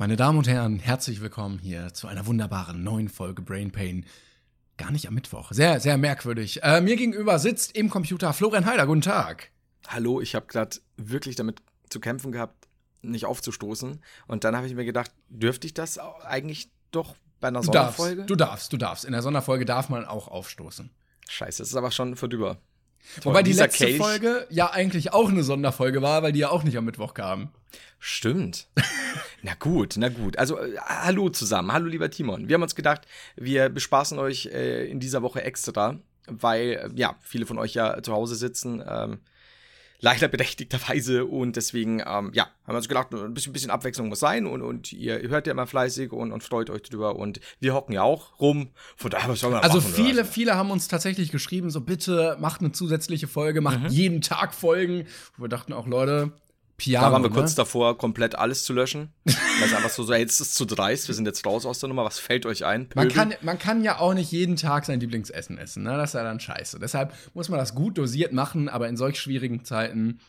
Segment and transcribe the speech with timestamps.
[0.00, 4.06] Meine Damen und Herren, herzlich willkommen hier zu einer wunderbaren neuen Folge Brain Pain.
[4.76, 5.50] Gar nicht am Mittwoch.
[5.50, 6.62] Sehr, sehr merkwürdig.
[6.62, 8.86] Äh, mir gegenüber sitzt im Computer Florian Heider.
[8.86, 9.50] Guten Tag.
[9.88, 12.68] Hallo, ich habe gerade wirklich damit zu kämpfen gehabt,
[13.02, 14.00] nicht aufzustoßen.
[14.28, 17.96] Und dann habe ich mir gedacht, dürfte ich das eigentlich doch bei einer Du darfst,
[17.98, 18.26] Sonderfolge?
[18.26, 19.04] du darfst, du darfst.
[19.04, 20.90] In der Sonderfolge darf man auch aufstoßen.
[21.28, 22.14] Scheiße, das ist aber schon
[22.98, 23.24] vorüber.
[23.30, 26.62] Wobei die letzte Kelch- Folge ja eigentlich auch eine Sonderfolge war, weil die ja auch
[26.62, 27.50] nicht am Mittwoch kam.
[27.98, 28.68] Stimmt.
[29.42, 30.38] na gut, na gut.
[30.38, 31.72] Also, äh, hallo zusammen.
[31.72, 32.48] Hallo, lieber Timon.
[32.48, 33.02] Wir haben uns gedacht,
[33.36, 38.02] wir bespaßen euch äh, in dieser Woche extra, weil, äh, ja, viele von euch ja
[38.02, 38.82] zu Hause sitzen.
[38.88, 39.20] Ähm,
[40.00, 44.20] leider berechtigterweise und deswegen, ähm, ja, haben wir uns gedacht, ein bisschen, bisschen Abwechslung muss
[44.20, 47.74] sein und, und ihr hört ja immer fleißig und, und freut euch drüber und wir
[47.74, 48.70] hocken ja auch rum.
[48.96, 50.24] Von daher, was soll man Also machen, viele, oder?
[50.24, 53.88] viele haben uns tatsächlich geschrieben, so bitte macht eine zusätzliche Folge, macht Mhm.
[53.88, 55.00] jeden Tag Folgen.
[55.00, 56.32] Und wir dachten auch, Leute,
[56.78, 57.06] Piano.
[57.06, 57.34] Da waren wir ne?
[57.34, 59.12] kurz davor, komplett alles zu löschen.
[59.24, 61.80] Weil es einfach so, so, jetzt ist es zu dreist, wir sind jetzt raus aus
[61.80, 62.88] der Nummer, was fällt euch ein?
[62.94, 65.96] Man kann, man kann ja auch nicht jeden Tag sein Lieblingsessen essen, ne?
[65.96, 66.78] Das ist ja dann scheiße.
[66.78, 70.20] Deshalb muss man das gut dosiert machen, aber in solch schwierigen Zeiten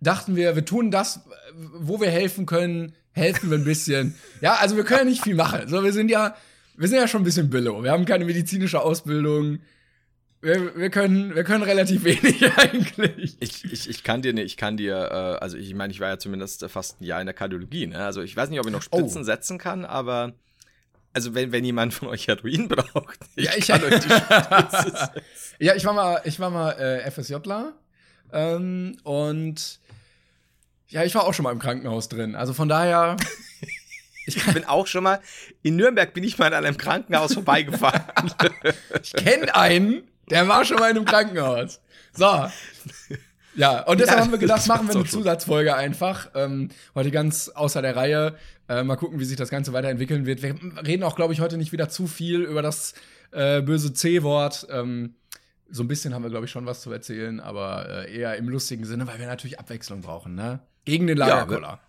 [0.00, 1.20] dachten wir, wir tun das,
[1.54, 4.16] wo wir helfen können, helfen wir ein bisschen.
[4.40, 5.68] ja, also wir können ja nicht viel machen.
[5.68, 6.34] So, wir sind ja,
[6.76, 7.84] wir sind ja schon ein bisschen billow.
[7.84, 9.60] Wir haben keine medizinische Ausbildung.
[10.40, 13.36] Wir, wir, können, wir können relativ wenig eigentlich.
[13.40, 16.18] Ich, ich, ich kann dir, ich kann dir, äh, also ich meine, ich war ja
[16.18, 18.04] zumindest fast ein Jahr in der Kardiologie, ne?
[18.04, 19.24] Also ich weiß nicht, ob ich noch Spritzen Oh.
[19.24, 20.34] setzen kann, aber
[21.12, 24.82] also wenn, wenn jemand von euch Heroin braucht, ich Ja, ich- kann euch die Spritze
[24.84, 25.08] setzen.
[25.58, 27.72] Ja, ich war mal, ich war mal äh, FSJler
[28.32, 29.80] ähm, und
[30.88, 32.36] ja, ich war auch schon mal im Krankenhaus drin.
[32.36, 33.16] Also von daher,
[34.26, 35.20] Ich bin auch schon mal,
[35.62, 38.02] in Nürnberg bin ich mal an einem Krankenhaus vorbeigefahren.
[39.02, 41.80] ich kenne einen, der war schon mal in einem Krankenhaus.
[42.12, 42.48] So.
[43.54, 45.04] Ja, und deshalb Ja, haben wir gedacht, machen wir eine.
[45.04, 46.30] Zusatzfolge einfach.
[46.34, 48.36] Ähm, heute ganz außer der Reihe.
[48.68, 50.42] Äh, mal gucken, wie sich das Ganze weiterentwickeln wird.
[50.42, 50.54] Wir
[50.86, 52.94] reden auch, glaube ich, heute nicht wieder zu viel über das
[53.32, 54.68] äh, böse C-Wort.
[54.70, 55.14] Ähm,
[55.70, 58.48] so ein bisschen haben wir, glaube ich, schon was zu erzählen, aber äh, eher im
[58.48, 60.60] lustigen Sinne, weil wir natürlich Abwechslung brauchen, ne?
[60.84, 61.80] Gegen den Lagerkoller.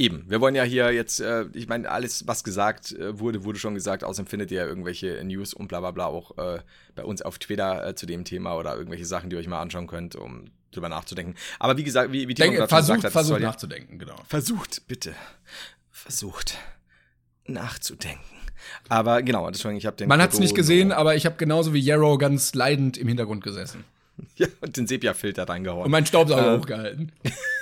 [0.00, 3.58] Eben, wir wollen ja hier jetzt, äh, ich meine, alles, was gesagt äh, wurde, wurde
[3.58, 4.04] schon gesagt.
[4.04, 6.60] Außerdem findet ihr ja irgendwelche News und bla bla bla auch äh,
[6.94, 9.60] bei uns auf Twitter äh, zu dem Thema oder irgendwelche Sachen, die ihr euch mal
[9.60, 11.34] anschauen könnt, um drüber nachzudenken.
[11.58, 14.14] Aber wie gesagt, wie, wie gerade schon versucht, gesagt hat, versucht nachzudenken, genau.
[14.28, 15.14] Versucht, bitte.
[15.90, 16.56] Versucht
[17.46, 18.22] nachzudenken.
[18.88, 20.08] Aber genau, deswegen, ich habe den.
[20.08, 23.42] Man hat es nicht gesehen, aber ich habe genauso wie Yarrow ganz leidend im Hintergrund
[23.42, 23.84] gesessen.
[24.36, 25.84] Ja, und den Sepia-Filter reingehauen.
[25.84, 27.12] Und meinen Staubsauger Ähm, hochgehalten.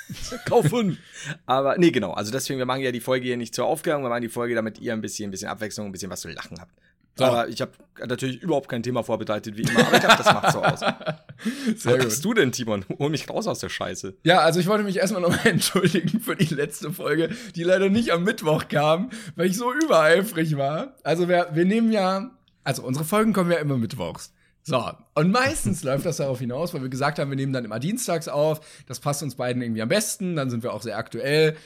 [0.47, 0.99] kaufen.
[1.47, 2.13] Aber nee, genau.
[2.13, 4.55] Also deswegen, wir machen ja die Folge hier nicht zur Aufklärung, wir machen die Folge,
[4.55, 6.73] damit ihr ein bisschen, ein bisschen Abwechslung, ein bisschen was zu lachen habt.
[7.19, 7.25] So.
[7.25, 7.73] Aber ich habe
[8.07, 9.87] natürlich überhaupt kein Thema vorbereitet, wie immer.
[9.87, 10.81] Aber ich glaube, das macht so aus.
[11.77, 12.85] Sehr Was hast du denn, Timon?
[12.99, 14.19] Hol mich raus aus der Scheiße.
[14.23, 18.11] Ja, also ich wollte mich erstmal nochmal entschuldigen für die letzte Folge, die leider nicht
[18.11, 20.95] am Mittwoch kam, weil ich so übereifrig war.
[21.05, 22.33] Also wir, wir nehmen ja,
[22.65, 24.35] also unsere Folgen kommen ja immer mittwochs.
[24.69, 24.85] So,
[25.15, 28.27] und meistens läuft das darauf hinaus, weil wir gesagt haben, wir nehmen dann immer dienstags
[28.27, 28.83] auf.
[28.89, 31.57] Das passt uns beiden irgendwie am besten, dann sind wir auch sehr aktuell.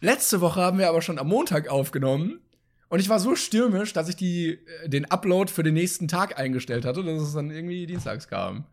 [0.00, 2.38] Letzte Woche haben wir aber schon am Montag aufgenommen.
[2.88, 6.38] Und ich war so stürmisch, dass ich die, äh, den Upload für den nächsten Tag
[6.38, 8.64] eingestellt hatte, dass es dann irgendwie dienstags kam.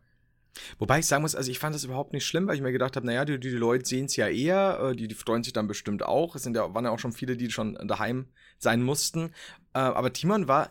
[0.77, 2.95] Wobei ich sagen muss, also ich fand das überhaupt nicht schlimm, weil ich mir gedacht
[2.95, 5.65] habe, naja, die, die Leute sehen es ja eher, äh, die, die freuen sich dann
[5.65, 6.35] bestimmt auch.
[6.35, 8.27] Es sind ja, waren ja auch schon viele, die schon daheim
[8.59, 9.31] sein mussten.
[9.73, 10.69] Äh, aber Timon war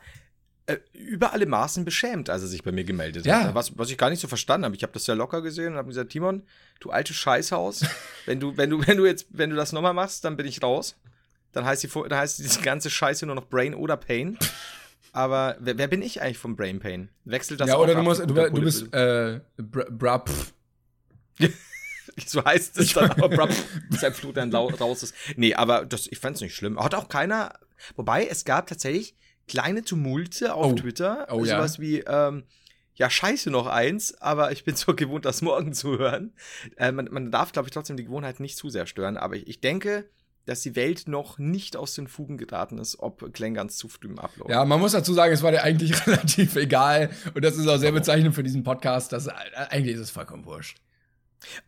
[0.93, 3.45] über alle Maßen beschämt, als er sich bei mir gemeldet Ja.
[3.45, 3.55] hat.
[3.55, 4.77] Was, was ich gar nicht so verstanden habe.
[4.77, 6.43] Ich habe das ja locker gesehen und habe gesagt, Timon,
[6.81, 7.85] du alte Scheißhaus,
[8.27, 10.63] wenn du, wenn du, wenn du jetzt, wenn du das nochmal machst, dann bin ich
[10.63, 10.97] raus.
[11.53, 14.39] Dann heißt, die, dann heißt diese ganze Scheiße nur noch Brain oder Pain.
[15.13, 17.11] Aber wer, wer bin ich eigentlich vom Brain Pain?
[17.25, 20.55] Wechselt das ja, oder du musst, du, du bist, äh, bra, bra pff.
[22.27, 23.51] So heißt es dann aber, brup,
[23.91, 25.15] seit Flut dann raus ist.
[25.37, 26.79] Nee, aber das, ich fand's nicht schlimm.
[26.79, 27.55] Hat auch keiner,
[27.97, 29.15] wobei es gab tatsächlich
[29.49, 30.75] kleine Tumulte auf Oh.
[30.75, 31.27] Twitter.
[31.31, 31.57] Oh, ja.
[31.57, 32.45] sowas wie, ähm,
[32.95, 36.33] ja, scheiße noch eins, aber ich bin so gewohnt, das morgen zu hören.
[36.77, 39.47] Äh, man, man darf, glaube ich, trotzdem die Gewohnheit nicht zu sehr stören, aber ich,
[39.49, 40.09] ich denke,
[40.45, 44.19] dass die Welt noch nicht aus den Fugen geraten ist, ob Klengans zu früh im
[44.19, 44.51] Upload.
[44.53, 47.11] Ja, man muss dazu sagen, es war dir eigentlich relativ egal.
[47.35, 49.13] Und das ist auch sehr bezeichnend für diesen Podcast.
[49.13, 49.33] Dass, äh,
[49.71, 50.79] eigentlich ist es vollkommen wurscht.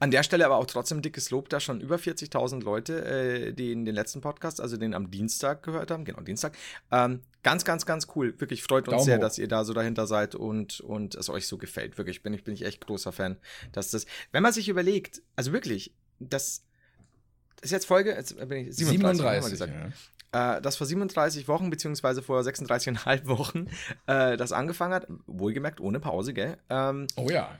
[0.00, 3.71] An der Stelle aber auch trotzdem dickes Lob, da schon über 40.000 Leute, äh, die
[3.73, 6.56] in den letzten Podcast, also den am Dienstag gehört haben, genau, Dienstag.
[6.91, 8.35] Ähm, ganz, ganz, ganz cool.
[8.41, 9.20] Wirklich freut uns Daumen sehr, hoch.
[9.23, 11.96] dass ihr da so dahinter seid und, und es euch so gefällt.
[11.96, 13.37] Wirklich, bin ich, bin ich echt großer Fan.
[13.70, 16.64] Dass das, wenn man sich überlegt, also wirklich, das
[17.62, 19.73] ist jetzt Folge, jetzt bin ich 37, haben wir gesagt.
[20.35, 20.56] ja.
[20.56, 23.69] äh, das vor 37 Wochen, beziehungsweise vor 36,5 Wochen,
[24.06, 26.58] äh, das angefangen hat, wohlgemerkt ohne Pause, gell?
[26.69, 27.58] Ähm, Oh ja.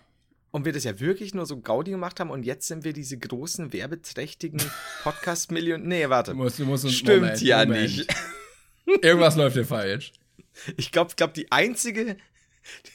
[0.51, 3.17] und wir das ja wirklich nur so Gaudi gemacht haben und jetzt sind wir diese
[3.19, 4.61] großen, werbeträchtigen
[5.05, 5.87] Podcast-Millionen.
[5.87, 6.33] Nee, warte.
[6.33, 7.83] Du musst, du musst Stimmt Moment, ja Moment.
[7.83, 8.15] nicht.
[8.87, 10.13] Irgendwas läuft hier falsch.
[10.77, 12.17] Ich glaube, glaub, die einzige,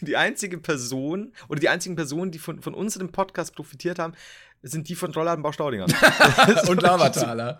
[0.02, 4.14] die einzige Person oder die einzigen Personen, die von, von unserem Podcast profitiert haben,
[4.62, 5.86] sind die von Rollladenbau Staudinger.
[6.70, 7.60] Und Lavataler.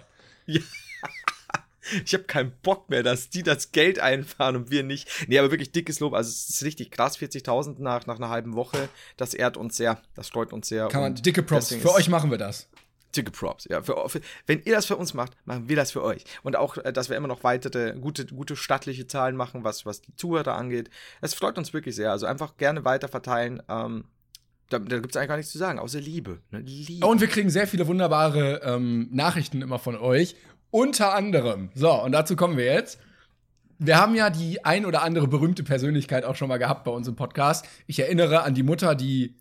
[2.06, 5.10] Ich habe keinen Bock mehr, dass die das Geld einfahren und wir nicht.
[5.28, 6.14] Nee, aber wirklich dickes Lob.
[6.14, 8.90] Also es ist richtig krass, 40.000 nach, nach einer halben Woche.
[9.18, 10.88] Das ehrt uns sehr, das freut uns sehr.
[10.90, 11.74] Kann man, dicke Props.
[11.74, 12.68] Für euch machen wir das.
[13.20, 13.82] Dicke Props, ja.
[13.82, 16.24] Für, für, wenn ihr das für uns macht, machen wir das für euch.
[16.42, 20.02] Und auch, äh, dass wir immer noch weitere gute, gute stattliche Zahlen machen, was, was
[20.02, 20.90] die Zuhörer angeht.
[21.22, 22.12] Das freut uns wirklich sehr.
[22.12, 23.62] Also einfach gerne weiter verteilen.
[23.68, 24.06] Ähm,
[24.70, 26.40] da da gibt es eigentlich gar nichts zu sagen, außer Liebe.
[26.52, 26.60] Ne?
[26.60, 27.06] Liebe.
[27.06, 30.36] Und wir kriegen sehr viele wunderbare ähm, Nachrichten immer von euch.
[30.72, 31.70] Unter anderem.
[31.74, 33.00] So, und dazu kommen wir jetzt.
[33.80, 37.08] Wir haben ja die ein oder andere berühmte Persönlichkeit auch schon mal gehabt bei uns
[37.08, 37.66] im Podcast.
[37.88, 39.36] Ich erinnere an die Mutter, die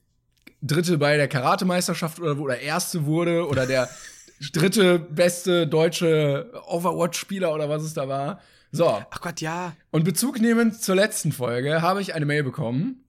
[0.62, 3.88] Dritte bei der Karatemeisterschaft oder, oder Erste wurde oder der
[4.52, 8.40] dritte beste deutsche Overwatch-Spieler oder was es da war.
[8.70, 9.74] So, Ach Gott, ja.
[9.90, 13.04] und Bezug nehmend zur letzten Folge habe ich eine Mail bekommen.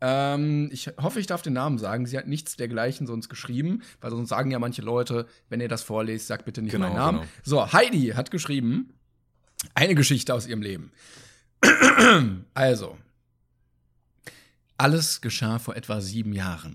[0.00, 2.06] Ähm, ich hoffe, ich darf den Namen sagen.
[2.06, 5.82] Sie hat nichts dergleichen sonst geschrieben, weil sonst sagen ja manche Leute, wenn ihr das
[5.82, 7.18] vorlest, sagt bitte nicht Genau, meinen Namen.
[7.20, 7.30] genau.
[7.44, 8.94] So, Heidi hat geschrieben,
[9.74, 10.90] eine Geschichte aus ihrem Leben.
[12.54, 12.96] also,
[14.80, 16.74] alles geschah vor etwa sieben Jahren.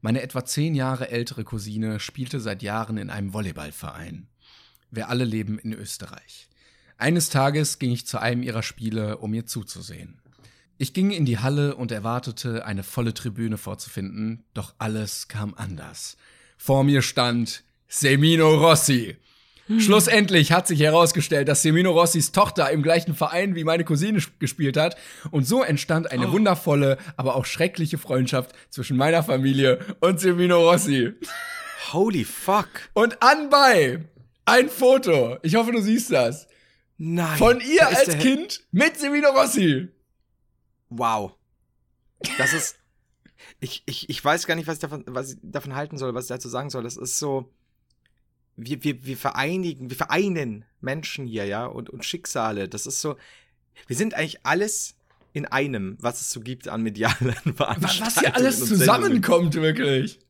[0.00, 4.26] Meine etwa zehn Jahre ältere Cousine spielte seit Jahren in einem Volleyballverein.
[4.90, 6.48] Wir alle leben in Österreich.
[6.98, 10.20] Eines Tages ging ich zu einem ihrer Spiele, um ihr zuzusehen.
[10.78, 16.16] Ich ging in die Halle und erwartete, eine volle Tribüne vorzufinden, doch alles kam anders.
[16.56, 19.16] Vor mir stand Semino Rossi.
[19.78, 24.36] Schlussendlich hat sich herausgestellt, dass Semino Rossis Tochter im gleichen Verein wie meine Cousine sp-
[24.38, 24.96] gespielt hat.
[25.30, 31.12] Und so entstand eine wundervolle, aber auch schreckliche Freundschaft zwischen meiner Familie und Semino Rossi.
[31.92, 32.68] Holy fuck.
[32.92, 34.04] Und anbei
[34.44, 35.38] ein Foto.
[35.42, 36.46] Ich hoffe, du siehst das.
[36.98, 37.38] Nein.
[37.38, 39.88] Von ihr als Kind mit Semino Rossi.
[40.90, 41.32] Wow.
[42.38, 42.76] Das ist.
[43.60, 46.24] Ich, ich, ich weiß gar nicht, was ich, davon, was ich davon halten soll, was
[46.24, 46.82] ich dazu sagen soll.
[46.82, 47.50] Das ist so.
[48.56, 52.68] Wir, wir, wir vereinigen, wir vereinen Menschen hier, ja, und, und Schicksale.
[52.68, 53.16] Das ist so.
[53.86, 54.94] Wir sind eigentlich alles
[55.32, 58.06] in einem, was es so gibt an medialen Was, Veranstaltungen.
[58.06, 60.20] was hier alles zusammenkommt, wirklich.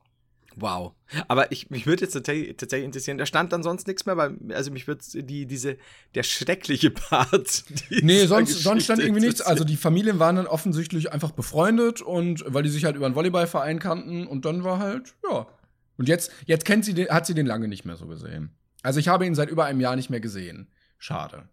[0.56, 0.92] Wow.
[1.28, 4.36] Aber ich, mich würde jetzt tatsächlich, tatsächlich interessieren, da stand dann sonst nichts mehr, weil,
[4.52, 5.76] also mich würde die, diese,
[6.14, 7.64] der schreckliche Part.
[7.90, 9.40] Nee, sonst, sonst stand irgendwie nichts.
[9.40, 13.14] Also die Familien waren dann offensichtlich einfach befreundet und weil die sich halt über einen
[13.14, 15.46] Volleyballverein kannten und dann war halt, ja.
[15.96, 18.56] Und jetzt, jetzt kennt sie den, hat sie den lange nicht mehr so gesehen.
[18.82, 20.68] Also ich habe ihn seit über einem Jahr nicht mehr gesehen.
[20.98, 21.48] Schade.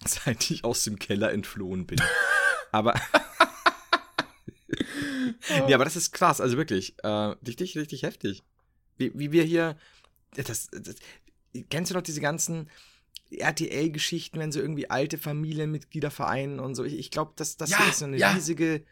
[0.06, 2.00] seit ich aus dem Keller entflohen bin.
[2.72, 2.94] aber.
[5.68, 6.94] ja, aber das ist krass, also wirklich.
[7.02, 8.42] Äh, richtig, richtig heftig.
[8.96, 9.76] Wie, wie wir hier.
[10.34, 10.96] Das, das,
[11.70, 12.70] kennst du noch diese ganzen
[13.30, 16.84] RTL-Geschichten, wenn so irgendwie alte Familienmitglieder vereinen und so?
[16.84, 18.32] Ich, ich glaube, das, das Ja, ist so eine ja.
[18.32, 18.84] riesige.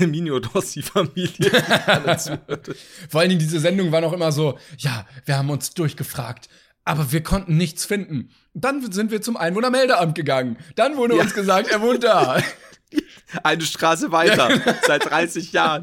[0.00, 1.28] Minio Rossi-Familie.
[1.38, 2.70] die da dazu hört.
[3.08, 6.48] Vor allen Dingen, diese Sendung war noch immer so, ja, wir haben uns durchgefragt,
[6.84, 8.30] aber wir konnten nichts finden.
[8.54, 10.56] Dann sind wir zum Einwohnermeldeamt gegangen.
[10.76, 11.22] Dann wurde Ja.
[11.22, 12.42] uns gesagt, er wohnt da.
[13.42, 14.48] Eine Straße weiter,
[14.86, 15.82] seit 30 Jahren.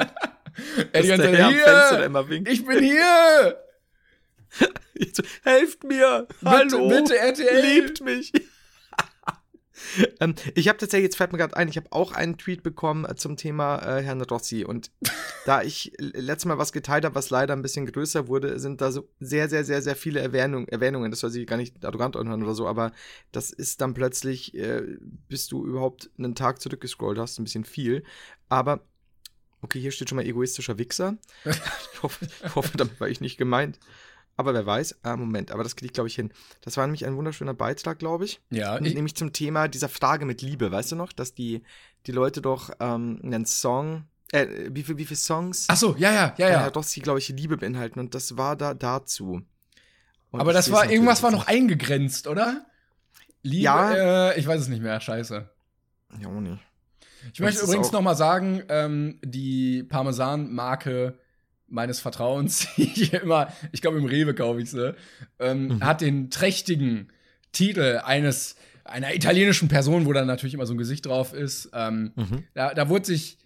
[0.91, 2.49] er die Ist ganze Herr hier, immer winkt.
[2.51, 3.57] ich bin hier.
[5.43, 6.27] Helft mir!
[6.41, 6.87] Bitte, Hallo!
[6.87, 7.61] bitte, RTL.
[7.65, 8.31] Liebt mich!
[10.19, 13.05] ähm, ich habe tatsächlich, jetzt fällt mir gerade ein, ich habe auch einen Tweet bekommen
[13.05, 14.63] äh, zum Thema äh, Herrn Rossi.
[14.63, 14.91] Und
[15.45, 18.91] da ich letztes Mal was geteilt habe, was leider ein bisschen größer wurde, sind da
[18.91, 21.11] so sehr, sehr, sehr, sehr viele Erwähnung, Erwähnungen.
[21.11, 22.91] Das soll sich gar nicht arrogant anhören oder so, aber
[23.31, 24.83] das ist dann plötzlich, äh,
[25.27, 28.03] bis du überhaupt einen Tag zurückgescrollt hast, ein bisschen viel.
[28.49, 28.81] Aber,
[29.61, 31.17] okay, hier steht schon mal egoistischer Wichser.
[31.45, 33.79] ich, hoffe, ich hoffe, damit war ich nicht gemeint.
[34.37, 36.31] Aber wer weiß, ah, Moment, aber das kriege ich, glaube ich, hin.
[36.61, 38.41] Das war nämlich ein wunderschöner Beitrag, glaube ich.
[38.49, 41.63] Ja, ich, nämlich zum Thema dieser Frage mit Liebe, weißt du noch, dass die,
[42.05, 46.11] die Leute doch ähm, einen Song, äh, wie viel, wie viele Songs ach so, ja,
[46.11, 46.69] ja, ja, äh, ja.
[46.69, 49.41] doch sie, glaube ich, Liebe beinhalten und das war da dazu.
[50.31, 52.65] Und Aber das war, irgendwas war noch eingegrenzt, oder?
[53.41, 54.31] Liebe, Ja.
[54.31, 55.49] äh, ich weiß es nicht mehr, scheiße.
[56.19, 56.59] Ja, auch nicht.
[57.33, 61.17] Ich möchte übrigens noch mal sagen, ähm, die Parmesan-Marke
[61.67, 64.95] meines Vertrauens, die ich immer, ich glaube im Rewe kaufe ich sie,
[65.39, 65.83] ähm, Mhm.
[65.83, 67.09] hat den trächtigen
[67.51, 71.69] Titel eines einer italienischen Person, wo dann natürlich immer so ein Gesicht drauf ist.
[71.73, 72.43] Ähm, Mhm.
[72.53, 73.39] da, da wurde sich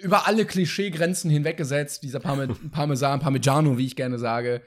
[0.00, 4.60] über alle Klischeegrenzen hinweggesetzt, dieser Parme Parmesan, Parmigiano, wie ich gerne sage,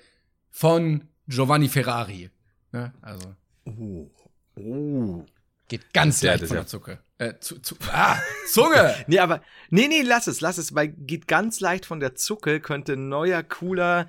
[0.49, 2.29] von Giovanni Ferrari.
[2.71, 2.93] Ne?
[3.01, 4.09] Also Oh.
[4.55, 5.25] Oh.
[5.69, 6.99] Geht ganz Ja, leicht von ja- der Zucke.
[7.17, 8.17] Äh, zu, zu, ah,
[8.49, 8.95] Zunge!
[9.07, 12.61] Nee, aber, nee, nee, lass es, lass es, weil geht ganz leicht von der Zucke,
[12.61, 14.07] könnte neuer, cooler,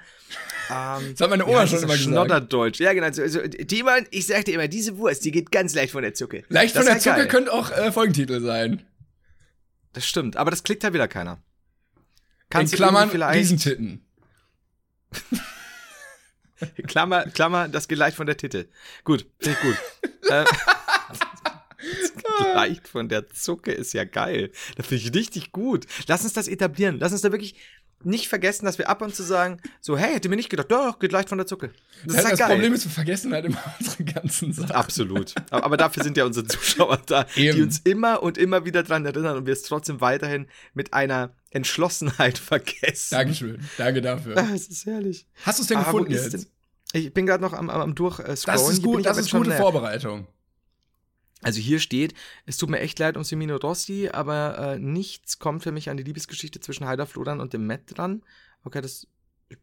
[0.71, 2.05] ähm, Das hat meine Oma heißt schon immer gesagt.
[2.05, 2.79] Schnodderdeutsch.
[2.79, 3.07] Ja, genau.
[3.07, 6.45] Also, also, Timon, ich sagte immer, diese Wurst, die geht ganz leicht von der Zucke.
[6.51, 7.29] Leicht Das von der ja Zucke geil.
[7.29, 8.87] könnte auch äh, Folgentitel sein.
[9.93, 11.43] Das stimmt, aber das klickt halt wieder keiner.
[12.55, 14.05] In du Klammern vielleicht, Riesentitten.
[16.87, 18.67] Klammer, Klammer, das geht leicht von der Titel.
[19.05, 19.77] Gut, finde ich gut.
[20.31, 20.45] äh,
[22.45, 24.51] leicht von der Zucke ist ja geil.
[24.77, 25.87] Das finde ich richtig gut.
[26.07, 26.99] Lass uns das etablieren.
[27.01, 27.55] Lass uns da wirklich
[28.03, 30.99] nicht vergessen, dass wir ab und zu sagen, so, hey, hätte mir nicht gedacht, doch,
[31.01, 31.71] geht leicht von der Zucke.
[32.07, 32.55] Das ist Das, ja geil.
[32.57, 34.71] Problem ist, wir vergessen halt immer unsere ganzen Sachen.
[34.73, 35.35] Absolut.
[35.51, 37.63] Aber, dafür sind ja unsere Zuschauer da, die Eben.
[37.65, 42.39] uns immer und immer wieder dran erinnern und wir es trotzdem weiterhin mit einer Entschlossenheit
[42.39, 43.09] vergessen.
[43.17, 43.61] Dankeschön.
[43.77, 44.35] Danke dafür.
[44.39, 45.27] Ah, es ist herrlich.
[45.45, 46.33] Hast du es denn Ah, gefunden jetzt?
[46.33, 46.47] denn-
[46.95, 48.39] Ich bin gerade noch am, am, am durchscrollen.
[48.47, 49.53] Das ist gut, das ist gute.
[49.53, 50.27] Vorbereitung.
[51.43, 52.15] Also hier steht,
[52.47, 55.97] es tut mir echt leid um Semino Rossi, aber äh, nichts kommt für mich an
[55.97, 58.23] die Liebesgeschichte zwischen Heider Flodern und dem Matt dran.
[58.65, 59.07] Okay, das.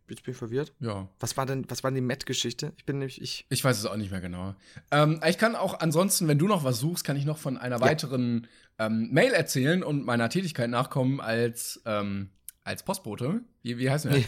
[0.10, 0.74] Jetzt bin ich verwirrt.
[0.82, 1.08] Ja.
[1.22, 2.74] Was war denn, was war denn die Matt-Geschichte?
[2.76, 3.46] Ich bin nämlich, ich.
[3.48, 4.54] Ich weiß es auch nicht mehr genau.
[4.92, 7.80] Ähm, ich kann auch ansonsten, wenn du noch was suchst, kann ich noch von einer
[7.80, 8.48] weiteren
[8.80, 12.32] ähm, Mail erzählen und meiner Tätigkeit nachkommen als, ähm,
[12.68, 13.42] als Postbote.
[13.64, 14.12] Wie, wie heißt der?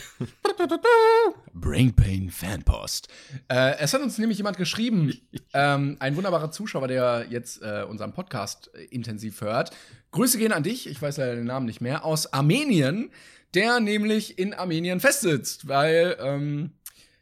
[1.54, 3.10] Brain Pain Fanpost.
[3.50, 5.14] Äh, es hat uns nämlich jemand geschrieben,
[5.54, 9.72] ähm, ein wunderbarer Zuschauer, der jetzt äh, unseren Podcast äh, intensiv hört.
[10.12, 13.12] Grüße gehen an dich, ich weiß leider den Namen nicht mehr, aus Armenien,
[13.54, 16.72] der nämlich in Armenien festsitzt, weil ähm,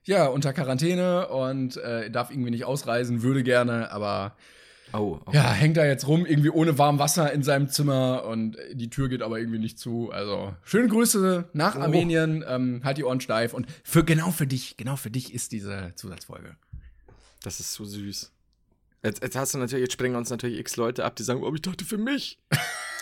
[0.03, 4.37] ja, unter Quarantäne und äh, darf irgendwie nicht ausreisen, würde gerne, aber
[4.93, 5.35] Oh, okay.
[5.37, 9.09] ja, hängt da jetzt rum, irgendwie ohne warm Wasser in seinem Zimmer und die Tür
[9.09, 10.11] geht aber irgendwie nicht zu.
[10.11, 11.79] Also, schöne Grüße nach Oh.
[11.81, 15.51] Armenien, ähm, halt die Ohren steif und für genau für dich, genau für dich ist
[15.51, 16.55] diese Zusatzfolge.
[17.43, 18.31] Das ist so süß.
[19.03, 21.53] Jetzt, jetzt hast du natürlich, jetzt springen uns natürlich x Leute ab, die sagen, oh,
[21.53, 22.39] ich dachte für mich.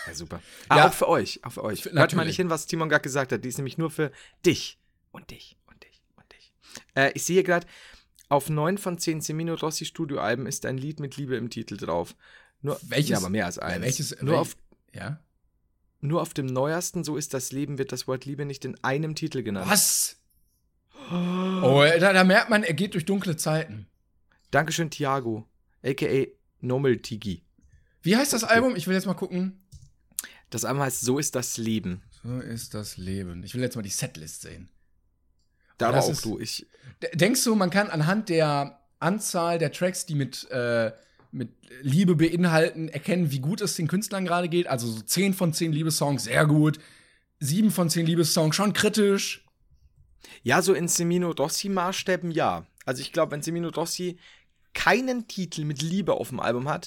[0.08, 0.40] Ja, super.
[0.68, 0.86] Ah, Ja.
[0.88, 1.82] auch für euch, auch für euch.
[1.82, 3.44] Für- Hört mal nicht hin, was Timon gerade gesagt hat.
[3.44, 4.12] Die ist nämlich nur für
[4.44, 4.78] dich
[5.10, 6.52] und dich und dich und dich.
[6.94, 7.66] Äh, ich sehe gerade,
[8.28, 12.14] auf neun von zehn Semino Rossi Studioalben ist ein Lied mit Liebe im Titel drauf.
[12.62, 13.82] Nur, Welches- Ja, aber mehr als eins.
[13.82, 14.56] welches- nur, auf,
[14.92, 15.20] Ja?
[16.00, 19.14] nur auf dem neuesten, so ist das Leben, wird das Wort Liebe nicht in einem
[19.14, 19.70] Titel genannt.
[19.70, 20.16] Was?
[21.10, 23.86] Oh, da, da merkt man, er geht durch dunkle Zeiten.
[24.50, 25.46] Dankeschön, Thiago,
[25.84, 26.26] a.k.a.
[26.60, 27.44] Normal Tigi.
[28.02, 28.74] Wie heißt das Album?
[28.76, 29.62] Ich will jetzt mal gucken.
[30.50, 32.02] Das Album heißt So ist das Leben.
[32.22, 33.42] So ist das Leben.
[33.44, 34.68] Ich will jetzt mal die Setlist sehen.
[35.78, 36.38] Da aber auch ist- du.
[36.38, 36.66] Ich,
[37.14, 40.92] Denkst du, man kann anhand der Anzahl der Tracks, die mit, äh,
[41.30, 41.50] mit
[41.82, 44.66] Liebe beinhalten, erkennen, wie gut es den Künstlern gerade geht?
[44.66, 46.78] Also so 10 von 10 Liebessongs, sehr gut.
[47.40, 49.44] 7 von 10 Liebessongs, schon kritisch.
[50.42, 52.66] Ja, so in Semino Rossi-Maßstäben ja.
[52.86, 54.18] Also ich glaube, wenn Semino Rossi
[54.72, 56.86] keinen Titel mit Liebe auf dem Album hat,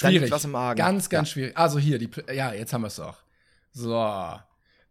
[0.00, 0.30] dann liegt Schwierig.
[0.32, 0.78] was im Magen.
[0.78, 1.56] Ganz, ganz schwierig.
[1.56, 3.22] Also hier, die, ja, jetzt haben wir es doch.
[3.72, 3.94] So.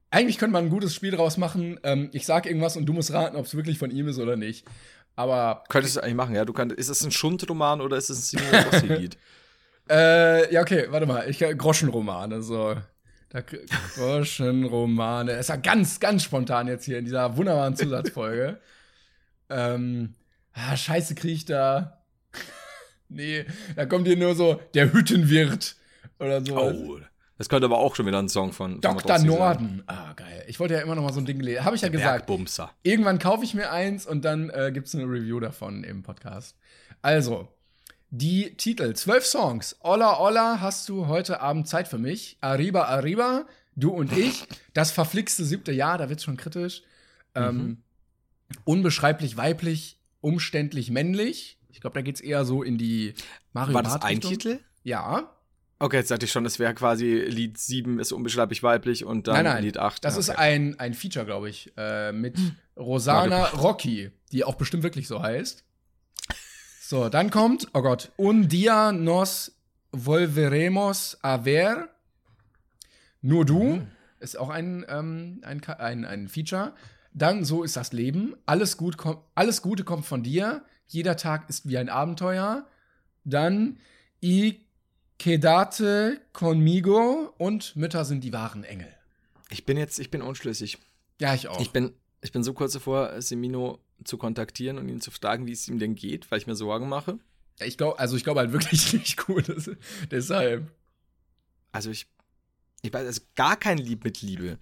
[0.09, 1.79] Eigentlich könnte man ein gutes Spiel draus machen.
[1.83, 4.37] Ähm, ich sag irgendwas und du musst raten, ob es wirklich von ihm ist oder
[4.37, 4.65] nicht.
[5.15, 6.45] Aber Könntest du eigentlich machen, ja.
[6.45, 9.17] Du könntest, ist es ein Schundroman oder ist es ein Rossi-Lied?
[9.89, 11.29] Äh, ja, okay, warte mal.
[11.29, 12.75] Ich Groschenromane, so.
[13.29, 13.41] Da,
[13.95, 15.33] Groschenromane.
[15.33, 18.61] Ist ja ganz, ganz spontan jetzt hier in dieser wunderbaren Zusatzfolge.
[19.49, 20.13] ähm,
[20.53, 22.03] ah, Scheiße krieg ich da.
[23.09, 23.45] nee,
[23.75, 25.75] da kommt hier nur so der Hüttenwirt
[26.19, 26.57] oder so.
[26.57, 26.99] oh.
[27.37, 29.19] Das könnte aber auch schon wieder ein Song von, von Dr.
[29.19, 29.83] Norden.
[29.85, 30.43] Ah, geil.
[30.47, 31.65] Ich wollte ja immer noch mal so ein Ding lesen.
[31.65, 31.91] Habe ich ja sein.
[31.91, 32.25] gesagt.
[32.25, 32.71] Bergbumser.
[32.83, 36.57] Irgendwann kaufe ich mir eins und dann äh, gibt es eine Review davon im Podcast.
[37.01, 37.47] Also,
[38.09, 39.75] die Titel: zwölf Songs.
[39.81, 42.37] Olla, Olla, hast du heute Abend Zeit für mich?
[42.41, 44.45] Arriba, Arriba, du und ich.
[44.73, 46.83] Das verflixte siebte Jahr, da wird's schon kritisch.
[47.33, 47.81] Ähm,
[48.63, 51.57] unbeschreiblich weiblich, umständlich männlich.
[51.69, 53.15] Ich glaube, da geht's eher so in die
[53.53, 54.21] Mario War das ein.
[54.21, 54.59] Titel?
[54.83, 55.35] Ja.
[55.79, 59.35] Okay, jetzt dachte ich schon, das wäre quasi Lied 7 ist unbeschreiblich weiblich und dann
[59.35, 59.63] nein, nein.
[59.63, 60.03] Lied 8.
[60.03, 60.39] Das Ja, ist okay.
[60.39, 62.37] ein, ein Feature, glaube ich, äh, mit
[62.75, 65.63] Rosana Rocky, die auch bestimmt wirklich so heißt.
[66.81, 69.51] So, dann kommt, oh Gott, Un dia nos
[69.91, 71.89] volveremos a ver.
[73.21, 73.85] Nur du
[74.19, 76.73] ist auch ein, ähm, ein, ein, ein Feature.
[77.13, 78.35] Dann So ist das Leben.
[78.45, 78.95] Alles, gut
[79.35, 80.63] alles Gute kommt von dir.
[80.87, 82.67] Jeder Tag ist wie ein Abenteuer.
[83.25, 83.79] Dann
[84.23, 84.66] I
[85.19, 88.93] quedate conmigo und Mütter sind die wahren Engel.
[89.49, 90.77] Ich bin jetzt, ich bin unschlüssig.
[91.19, 91.59] Ja, ich auch.
[91.59, 95.51] Ich bin, ich bin so kurz davor, Semino zu kontaktieren und ihn zu fragen, wie
[95.51, 97.17] es ihm denn geht, weil ich mir Sorgen mache.
[97.59, 99.51] Ich glaube, also ich glaube halt wirklich nicht gut.
[100.11, 100.71] Deshalb.
[101.71, 102.07] Also ich,
[102.81, 104.57] ich weiß, also gar kein Lied mit Liebe.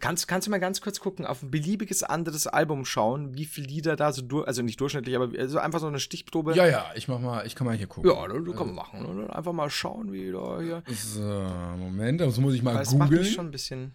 [0.00, 3.66] Kannst, kannst du mal ganz kurz gucken, auf ein beliebiges anderes Album schauen, wie viele
[3.66, 6.54] Lieder da so durch, also nicht durchschnittlich, aber also einfach so eine Stichprobe.
[6.54, 8.10] Ja, ja, ich mach mal, ich kann mal hier gucken.
[8.10, 9.04] Ja, das, das kann man machen.
[9.04, 9.36] Oder?
[9.36, 10.82] Einfach mal schauen, wie da hier.
[10.88, 13.34] So, Moment, das muss ich mal Weil es macht mich googeln.
[13.34, 13.94] schon ein bisschen.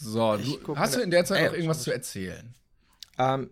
[0.00, 2.54] So, du, hast du in der Zeit Ey, noch irgendwas schon- zu erzählen?
[3.18, 3.50] Ähm,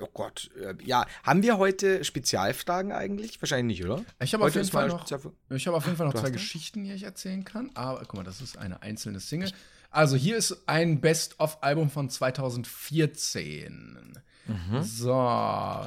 [0.00, 1.06] oh Gott, äh, ja.
[1.22, 3.40] Haben wir heute Spezialfragen eigentlich?
[3.42, 4.04] Wahrscheinlich nicht, oder?
[4.20, 5.04] Ich habe auf jeden Fall noch,
[5.50, 6.30] ich habe auf jeden Fall noch zwei?
[6.30, 7.70] Geschichten, die ich erzählen kann.
[7.74, 9.52] Aber guck mal, das ist eine einzelne Single.
[9.90, 14.18] Also hier ist ein Best-of-Album von 2014.
[14.46, 14.82] Mhm.
[14.82, 15.12] So,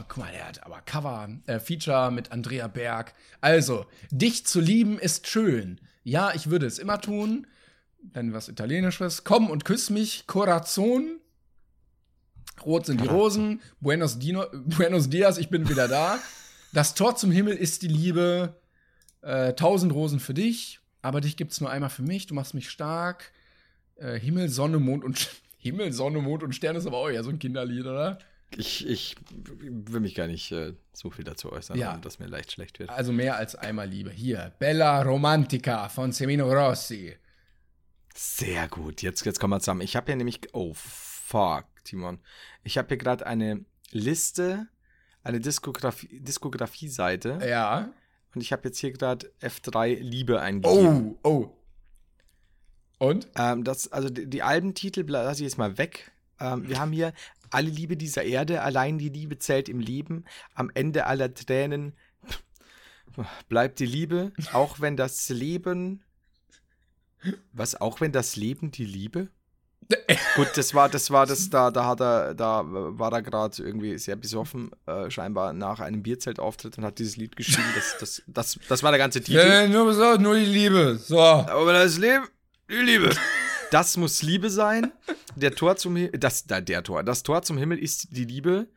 [0.07, 3.13] guck mal, der hat aber Cover, äh, Feature mit Andrea Berg.
[3.41, 5.81] Also, dich zu lieben ist schön.
[6.03, 7.47] Ja, ich würde es immer tun.
[8.01, 9.23] Dann was Italienisches.
[9.23, 11.19] Komm und küss mich, Corazon.
[12.65, 13.61] Rot sind die Rosen.
[13.79, 16.19] Buenos, Dino, Buenos Dias, ich bin wieder da.
[16.73, 18.55] Das Tor zum Himmel ist die Liebe.
[19.21, 22.27] Äh, tausend Rosen für dich, aber dich gibt's nur einmal für mich.
[22.27, 23.31] Du machst mich stark.
[23.95, 27.31] Äh, Himmel, Sonne, Mond und Himmel, Sonne, Mond und Stern ist aber auch ja so
[27.31, 28.19] ein Kinderlied, oder?
[28.55, 31.97] Ich, ich will mich gar nicht äh, so viel dazu äußern, Ja.
[31.97, 32.91] dass mir leicht schlecht wird.
[32.91, 34.11] Also mehr als einmal Liebe.
[34.11, 37.15] Hier, Bella Romantica von Semino Rossi.
[38.13, 39.01] Sehr gut.
[39.01, 39.81] Jetzt, jetzt kommen wir zusammen.
[39.81, 40.39] Ich habe hier nämlich.
[40.53, 42.19] Oh, fuck, Timon.
[42.63, 44.67] Ich habe hier gerade eine Liste,
[45.23, 47.39] eine Diskografie- Diskografie-Seite.
[47.47, 47.91] Ja.
[48.33, 51.15] Und ich habe jetzt hier gerade F3 Liebe eingegeben.
[51.23, 51.57] Oh, oh.
[52.97, 53.27] Und?
[53.35, 56.11] Ähm, das, also die, die Albentitel lasse ich jetzt mal weg.
[56.39, 57.13] Ähm, wir haben hier
[57.49, 61.93] Alle Liebe dieser Erde, allein die Liebe zählt im Leben, am Ende aller Tränen
[63.49, 66.03] bleibt die Liebe, auch wenn das Leben.
[67.53, 69.29] Was, auch wenn das Leben die Liebe?
[70.35, 73.97] Gut, das war, das war das, da, da hat er, da war er gerade irgendwie
[73.97, 77.67] sehr besoffen, äh, scheinbar nach einem Bierzeltauftritt und hat dieses Lied geschrieben.
[77.75, 79.37] Das, das, das, das war der ganze Titel.
[79.37, 80.97] Ja, nur, so, nur die Liebe.
[80.97, 81.19] So.
[81.19, 82.25] Aber das Leben,
[82.69, 83.11] die Liebe.
[83.71, 84.91] Das muss Liebe sein.
[85.35, 88.67] Der Tor zum Himmel, das, da, der Tor, das Tor zum Himmel ist die Liebe.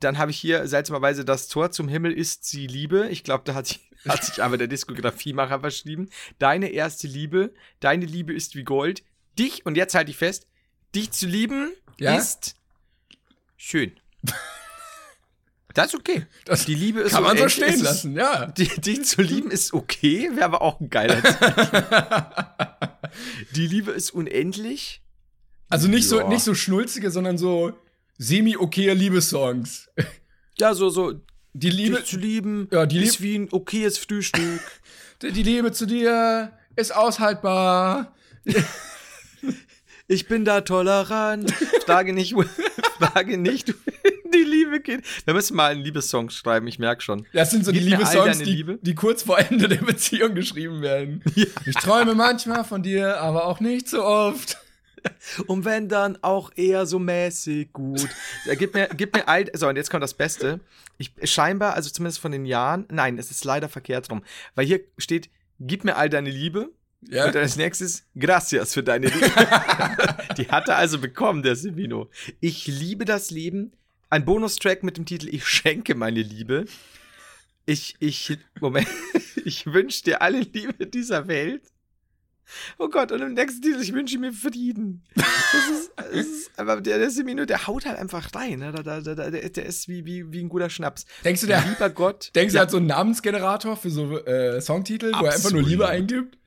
[0.00, 3.08] Dann habe ich hier seltsamerweise das Tor zum Himmel ist die Liebe.
[3.10, 6.08] Ich glaube, da hat sich, hat sich aber der Diskografiemacher verschrieben.
[6.38, 9.02] Deine erste Liebe, deine Liebe ist wie Gold.
[9.40, 10.46] Dich, und jetzt halte ich fest,
[10.94, 12.16] dich zu lieben Ja?
[12.16, 12.54] ist
[13.56, 13.92] schön.
[15.72, 16.26] Das ist okay.
[16.46, 18.46] Das die Liebe ist Kann man so stehen ist- lassen, ja.
[18.56, 21.22] die, dich zu lieben ist okay, wäre aber auch ein geiler.
[23.54, 25.00] Die Liebe ist unendlich.
[25.68, 26.28] Also nicht, so, Ja.
[26.28, 27.72] nicht so schnulzige, sondern so
[28.18, 29.88] semi-okaye Liebessongs.
[30.58, 31.14] Ja, so, so,
[31.52, 34.60] Die Liebe, dich zu lieben Ja, die ist wie ein okayes Frühstück.
[35.22, 38.12] die Liebe zu dir ist aushaltbar.
[40.10, 41.52] Ich bin da tolerant.
[41.86, 42.34] Frage nicht,
[42.98, 45.04] frage nicht, wohin die Liebe geht.
[45.24, 47.28] Wir müssen mal einen Liebessong schreiben, ich merke schon.
[47.32, 48.78] Das sind so die Gib all Liebessongs, die, Liebe.
[48.82, 51.22] die kurz vor Ende der Beziehung geschrieben werden.
[51.64, 54.58] Ich träume manchmal von dir, aber auch nicht so oft.
[55.46, 58.08] Und wenn dann auch eher so mäßig gut.
[58.46, 59.46] Ja, gib mir, gib mir all.
[59.54, 60.58] So, und jetzt kommt das Beste.
[60.98, 64.22] Ich scheinbar, also zumindest von den Jahren, nein, es ist leider verkehrt rum.
[64.56, 66.70] Weil hier steht, gib mir all deine Liebe.
[67.02, 67.26] Ja?
[67.26, 69.26] Und als nächstes, gracias für deine Liebe.
[70.36, 72.10] Die hat er also bekommen, der Sevino.
[72.40, 73.72] Ich liebe das Leben.
[74.10, 76.66] Ein Bonustrack mit dem Titel Ich schenke meine Liebe.
[77.64, 78.88] Ich, ich, Moment,
[79.44, 81.62] ich wünsche dir alle Liebe dieser Welt.
[82.78, 85.04] Oh Gott, und im nächsten Titel, ich wünsche mir Frieden.
[85.14, 85.24] Das
[85.70, 88.58] ist, das ist aber der, der Semino, der haut halt einfach rein.
[88.58, 88.72] Ne?
[88.72, 91.06] Da, da, da, der, der ist wie, wie, wie ein guter Schnaps.
[91.24, 92.32] Denkst du, der, Lieber Gott.
[92.34, 95.60] denkst du, er hat so einen Namensgenerator für so äh, Songtitel, wo er einfach nur
[95.60, 95.68] Absolut.
[95.68, 96.39] Liebe eingibt?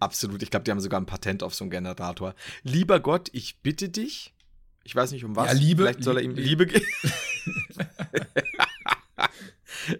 [0.00, 0.42] Absolut.
[0.42, 2.34] Ich glaube, die haben sogar ein Patent auf so einen Generator.
[2.62, 4.34] Lieber Gott, ich bitte dich.
[4.82, 5.46] Ich weiß nicht um was.
[5.52, 6.86] Ja, Liebe- Vielleicht soll er ihm Lie- Liebe geben.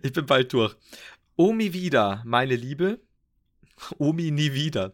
[0.03, 0.75] ich bin bald durch.
[1.37, 3.01] Omi wieder, meine Liebe.
[3.99, 4.93] Omi nie wieder.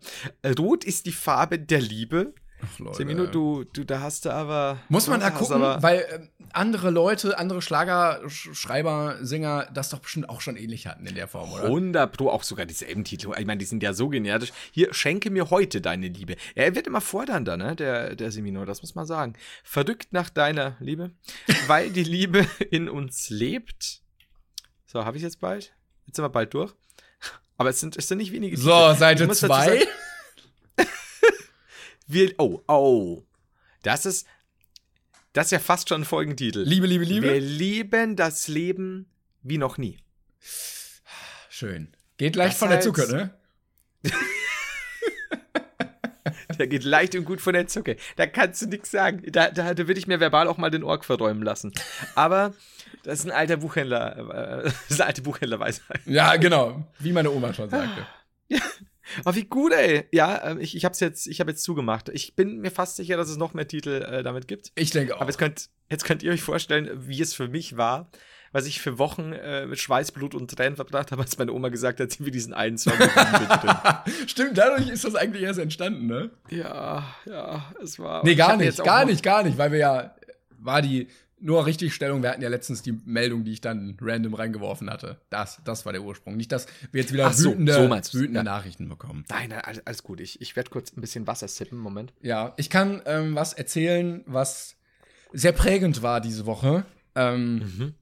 [0.59, 2.35] Rot ist die Farbe der Liebe.
[2.79, 2.97] Leute.
[2.97, 4.79] Semino, du, du, da hast du aber.
[4.89, 9.99] Muss man da hast gucken, aber- weil ähm, andere Leute, andere Schlagerschreiber, Sänger das doch
[10.01, 11.65] bestimmt auch schon ähnlich hatten in der Form, oder?
[11.65, 13.33] 100 Pro, auch sogar dieselben Titel.
[13.39, 14.53] Ich meine, die sind ja so generisch.
[14.73, 16.37] Hier, schenke mir heute deine Liebe.
[16.55, 19.35] Er wird immer fordernder, ne, der, der Semino, das muss man sagen.
[19.65, 21.11] Verrückt nach deiner Liebe,
[21.67, 24.01] weil die Liebe in uns lebt.
[24.87, 25.73] So, habe ich jetzt bald?
[26.07, 26.73] Jetzt sind wir bald durch.
[27.59, 28.99] Aber es sind, es sind nicht wenige So, Titel.
[28.99, 29.87] Seite muss dazu 2.
[32.07, 33.23] Wir, oh, oh.
[33.83, 34.27] Das ist,
[35.33, 36.63] das ist ja fast schon ein Folgentitel.
[36.63, 37.27] Liebe, Liebe, Liebe.
[37.27, 39.07] Wir lieben das Leben
[39.43, 39.99] wie noch nie.
[41.49, 41.89] Schön.
[42.17, 43.35] Geht leicht Das von der Zucker, ne?
[46.59, 47.97] Der geht leicht und gut von der Zucke.
[48.17, 49.23] Da kannst du nichts sagen.
[49.31, 51.73] Da, da, da würde ich mir verbal auch mal den Org verräumen lassen.
[52.15, 52.55] Aber
[53.03, 56.01] das ist ein alter Buchhändler, äh, das ist eine alte Buchhändlerweisheit.
[56.07, 56.87] Ja, genau.
[56.99, 58.07] Wie meine Oma schon sagte.
[59.25, 60.05] Aber wie gut, ey.
[60.13, 62.09] Ja, ähm, ich, ich hab's jetzt, ich habe jetzt zugemacht.
[62.09, 64.73] Ich bin mir fast sicher, dass es noch mehr Titel äh, damit gibt.
[64.75, 65.21] Ich denke auch.
[65.21, 68.11] Aber jetzt könnt, jetzt könnt ihr euch vorstellen, wie es für mich war,
[68.53, 71.69] was ich für Wochen äh, mit Schweiß, Blut und Tränen verbracht habe, als meine Oma
[71.69, 72.95] gesagt hat, sie will diesen einen Song.
[74.27, 76.31] Stimmt, dadurch ist das eigentlich erst entstanden, ne?
[76.51, 78.25] Ja, ja, es war.
[78.25, 80.15] Nee, gar nicht, gar nicht, gar nicht, weil wir ja,
[80.59, 84.89] war die, nur Richtigstellung, wir hatten ja letztens die Meldung, die ich dann random reingeworfen
[84.91, 85.21] hatte.
[85.31, 86.37] Das, das war der Ursprung.
[86.37, 88.45] Nicht, dass wir jetzt wieder so, wütende, so wütende ja.
[88.45, 89.25] Nachrichten bekommen.
[89.29, 90.21] Nein, nein, alles, gut.
[90.21, 91.79] Ich, ich werde kurz ein bisschen Wasser sippen.
[91.79, 92.15] Moment.
[92.23, 94.77] Ja, ich kann ähm, was erzählen, was
[95.33, 96.85] sehr prägend war diese Woche.
[97.15, 97.95] Ähm, Mhm.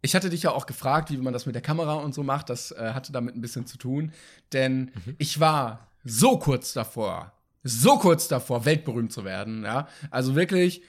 [0.00, 2.50] Ich hatte dich ja auch gefragt, wie man das mit der Kamera und so macht.
[2.50, 4.12] Das äh, hatte damit ein bisschen zu tun.
[4.52, 9.64] Denn ich war so kurz davor, so kurz davor, weltberühmt zu werden.
[9.64, 9.88] Ja?
[10.10, 10.82] Also wirklich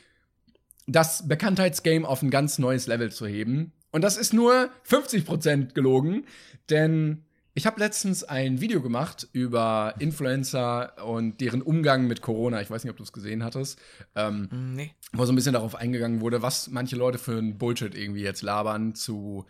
[0.88, 3.72] das Bekanntheitsgame auf ein ganz neues Level zu heben.
[3.92, 6.26] Und das ist nur 50% gelogen,
[6.70, 7.24] denn
[7.58, 12.62] ich habe letztens ein Video gemacht über Influencer und deren Umgang mit Corona.
[12.62, 13.80] Ich weiß nicht, ob du es gesehen hattest.
[14.14, 14.92] Ähm, Nee.
[15.14, 18.42] wo so ein bisschen darauf eingegangen wurde, was manche Leute für ein Bullshit irgendwie jetzt
[18.42, 19.46] labern zu,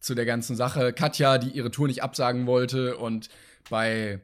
[0.00, 0.94] zu der ganzen Sache.
[0.94, 3.28] Katja, die ihre Tour nicht absagen wollte und
[3.68, 4.20] bei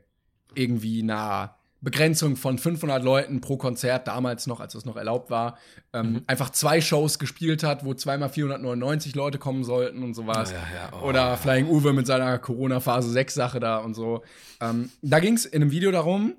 [0.55, 5.59] irgendwie einer Begrenzung von 500 Leuten pro Konzert, damals noch, als das noch erlaubt war,
[5.93, 10.53] ähm, einfach zwei Shows gespielt hat, wo zweimal 499 Leute kommen sollten und sowas.
[10.53, 11.09] Ja, ja, oh.
[11.09, 14.23] Oder Flying Uwe mit seiner Corona-Phase 6-Sache da und so.
[14.61, 16.37] Ähm, da ging es in einem Video darum.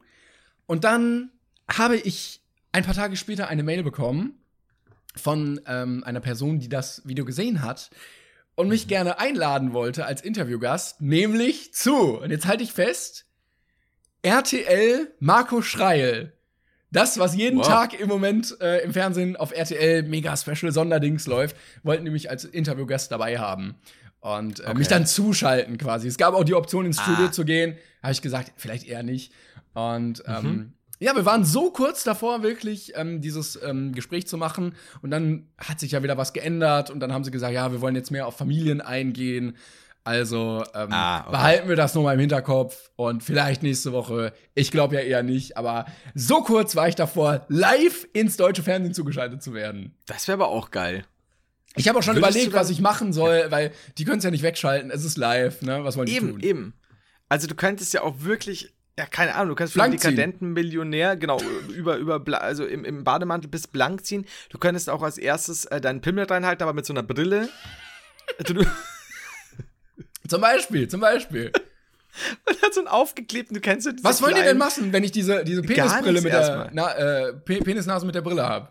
[0.65, 1.31] Und dann
[1.71, 4.33] habe ich ein paar Tage später eine Mail bekommen
[5.15, 7.89] von ähm, einer Person, die das Video gesehen hat
[8.55, 13.26] und mich gerne einladen wollte als Interviewgast, nämlich zu, und jetzt halte ich fest,
[14.21, 16.33] RTL Marco Schreil.
[16.91, 17.67] Das, was jeden Wow.
[17.67, 22.45] Tag im Moment äh, im Fernsehen auf RTL mega Special Sonderdings läuft, wollten mich als
[22.45, 23.75] Interviewgast dabei haben.
[24.19, 26.07] Und äh, mich dann zuschalten quasi.
[26.07, 27.31] Es gab auch die Option, ins Studio Ah.
[27.31, 27.77] zu gehen.
[28.01, 29.31] Habe ich gesagt, vielleicht eher nicht.
[29.73, 34.73] Und ähm, ja, wir waren so kurz davor, wirklich ähm, dieses ähm, Gespräch zu machen.
[35.01, 36.89] Und dann hat sich ja wieder was geändert.
[36.89, 39.55] Und dann haben sie gesagt, ja, wir wollen jetzt mehr auf Familien eingehen.
[40.07, 41.31] Also ähm, Ah, okay.
[41.31, 42.91] behalten wir das nur mal im Hinterkopf.
[42.95, 44.31] Und vielleicht nächste Woche.
[44.55, 45.57] Ich glaube ja eher nicht.
[45.57, 49.93] Aber so kurz war ich davor, live ins deutsche Fernsehen zugeschaltet zu werden.
[50.05, 51.03] Das wäre aber auch geil.
[51.75, 54.31] Ich habe auch schon Würdest überlegt, was ich machen soll, weil die können es ja
[54.31, 54.91] nicht wegschalten.
[54.91, 55.83] Es ist live, ne?
[55.83, 56.39] Was wollen die Eben, tun?
[56.39, 56.73] eben.
[57.27, 61.17] Also du könntest ja auch wirklich, ja, keine Ahnung, du kannst für einen dekadenten Millionär,
[61.17, 61.37] genau,
[61.75, 64.25] über, über, also im, im Bademantel bis blank ziehen.
[64.49, 67.49] Du könntest auch als erstes äh, deinen Pimmel reinhalten, aber mit so einer Brille.
[68.45, 68.63] Du
[70.27, 71.51] Zum Beispiel, zum Beispiel.
[72.49, 75.03] und hat so einen aufgeklebten, du kennst ja diese Was wollen die denn machen, wenn
[75.03, 78.69] ich diese, diese Penisbrille mit der na, äh, Pe Penisnase mit der Brille habe?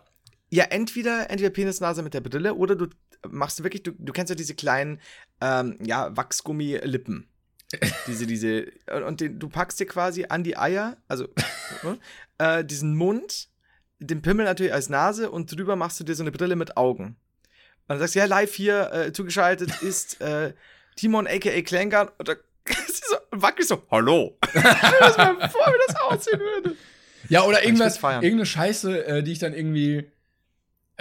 [0.49, 2.87] Ja, entweder, entweder Penisnase mit der Brille oder du
[3.29, 5.01] machst wirklich, du, du kennst ja diese kleinen,
[5.41, 7.27] ähm, ja, Wachsgummi-Lippen.
[8.07, 11.27] diese, diese, und- und den, du packst dir quasi an die Eier, also
[11.83, 11.97] ne,
[12.37, 13.49] äh, diesen Mund,
[13.99, 17.17] den Pimmel natürlich als Nase und drüber machst du dir so eine Brille mit Augen.
[17.87, 20.53] Und dann sagst du, ja, live hier äh, zugeschaltet ist äh,
[20.97, 24.37] Timon aka Klängern und dann ist so, wackelig so, hallo.
[24.49, 26.75] Stell dir das mal vor, wie das aussehen würde.
[27.29, 30.11] Ja, oder irgendwas, irgendeine Scheiße, äh, die ich dann irgendwie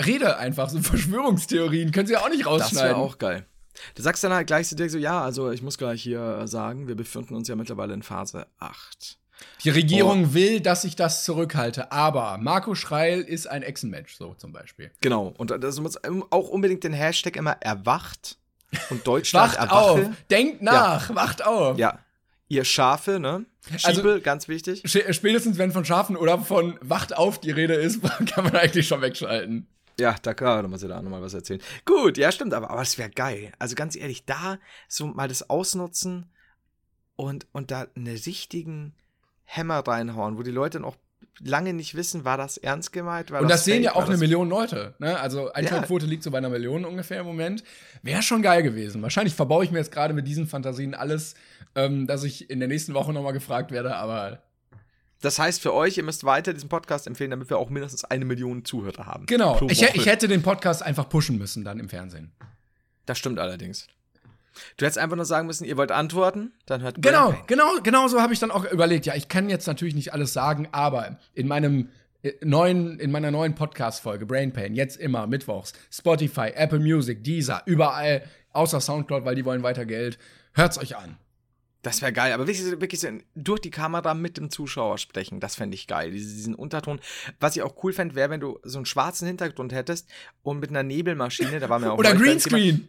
[0.04, 2.90] rede einfach, so Verschwörungstheorien, können sie ja auch nicht Das rausschneiden.
[2.90, 3.46] wäre auch geil.
[3.94, 6.88] Du sagst dann halt gleich zu dir so, ja, also ich muss gleich hier sagen,
[6.88, 9.18] wir befinden uns ja mittlerweile in Phase 8.
[9.64, 9.74] Die Oh.
[9.74, 14.90] Regierung will, dass ich das zurückhalte, aber Marco Schreil ist ein Echsenmensch, so zum Beispiel.
[15.02, 15.34] Genau.
[15.36, 15.98] Und das muss
[16.30, 18.38] auch unbedingt den Hashtag immer erwacht
[18.90, 20.16] und Deutschland Wacht auf, erwache.
[20.30, 21.78] denkt nach, wacht auf.
[21.78, 21.98] Ja.
[22.48, 23.44] Ihr Schafe, ne?
[23.82, 24.82] Also- Schiebel, ganz wichtig.
[24.86, 28.00] Spätestens wenn von Schafen oder von Wacht auf die Rede ist,
[28.34, 29.66] kann man eigentlich schon wegschalten.
[29.98, 31.60] Ja, da kann man sich da auch nochmal was erzählen.
[31.84, 33.52] Gut, ja, stimmt, aber, aber es wäre geil.
[33.58, 34.58] Also ganz ehrlich, da
[34.88, 36.30] so mal das ausnutzen
[37.16, 38.94] und, und da einen richtigen
[39.44, 40.96] Hämmer reinhauen, wo die Leute noch
[41.40, 43.30] lange nicht wissen, war das ernst gemeint?
[43.30, 43.84] War Und das sehen fake?
[43.84, 44.94] ja War auch eine das- Million Leute.
[44.98, 45.18] Ne?
[45.18, 47.62] Also Einschaltquote liegt so bei einer Million ungefähr im Moment.
[48.02, 49.02] Wäre schon geil gewesen.
[49.02, 51.34] Wahrscheinlich verbaue ich mir jetzt gerade mit diesen Fantasien alles,
[51.74, 54.42] ähm, dass ich in der nächsten Woche nochmal gefragt werde, aber
[55.20, 58.24] Das heißt für euch, ihr müsst weiter diesen Podcast empfehlen, damit wir auch mindestens eine
[58.24, 59.26] Million Zuhörer haben.
[59.26, 59.60] genau.
[59.68, 62.32] Ich, ich hätte den Podcast einfach pushen müssen dann im Fernsehen.
[63.06, 63.86] Das stimmt allerdings.
[64.76, 67.42] Du hättest einfach nur sagen müssen, ihr wollt antworten, dann hört Genau, Pain.
[67.46, 69.06] genau, genau so habe ich dann auch überlegt.
[69.06, 71.88] Ja, ich kann jetzt natürlich nicht alles sagen, aber in meinem
[72.22, 77.62] äh, neuen, in meiner neuen Podcast-Folge Brain Pain, jetzt immer mittwochs, Spotify, Apple Music, Deezer,
[77.66, 80.18] überall, außer Soundcloud, weil die wollen weiter Geld.
[80.54, 81.18] Hört's euch an.
[81.82, 85.54] Das wäre geil, aber wirklich, wirklich so durch die Kamera mit dem Zuschauer sprechen, das
[85.54, 86.10] fände ich geil.
[86.10, 86.98] Diesen, diesen Unterton.
[87.38, 90.08] Was ich auch cool fände, wäre, wenn du so einen schwarzen Hintergrund hättest
[90.42, 92.88] und mit einer Nebelmaschine, da war mir auch Oder Greenscreen.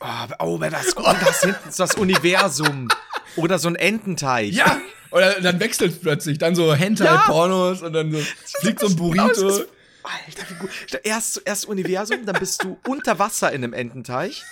[0.00, 0.06] Oh,
[0.38, 1.06] oh wäre das gut.
[1.06, 2.88] Das hinten ist das Universum.
[3.36, 4.54] Oder so ein Ententeich.
[4.54, 4.80] Ja.
[5.10, 6.38] Oder dann wechselt es plötzlich.
[6.38, 8.18] Dann so Hentai-Pornos und dann so
[8.60, 9.48] fliegt so ein Burrito.
[10.02, 10.70] Alter, wie gut.
[11.02, 14.44] Erst, erst Universum, dann bist du unter Wasser in einem Ententeich.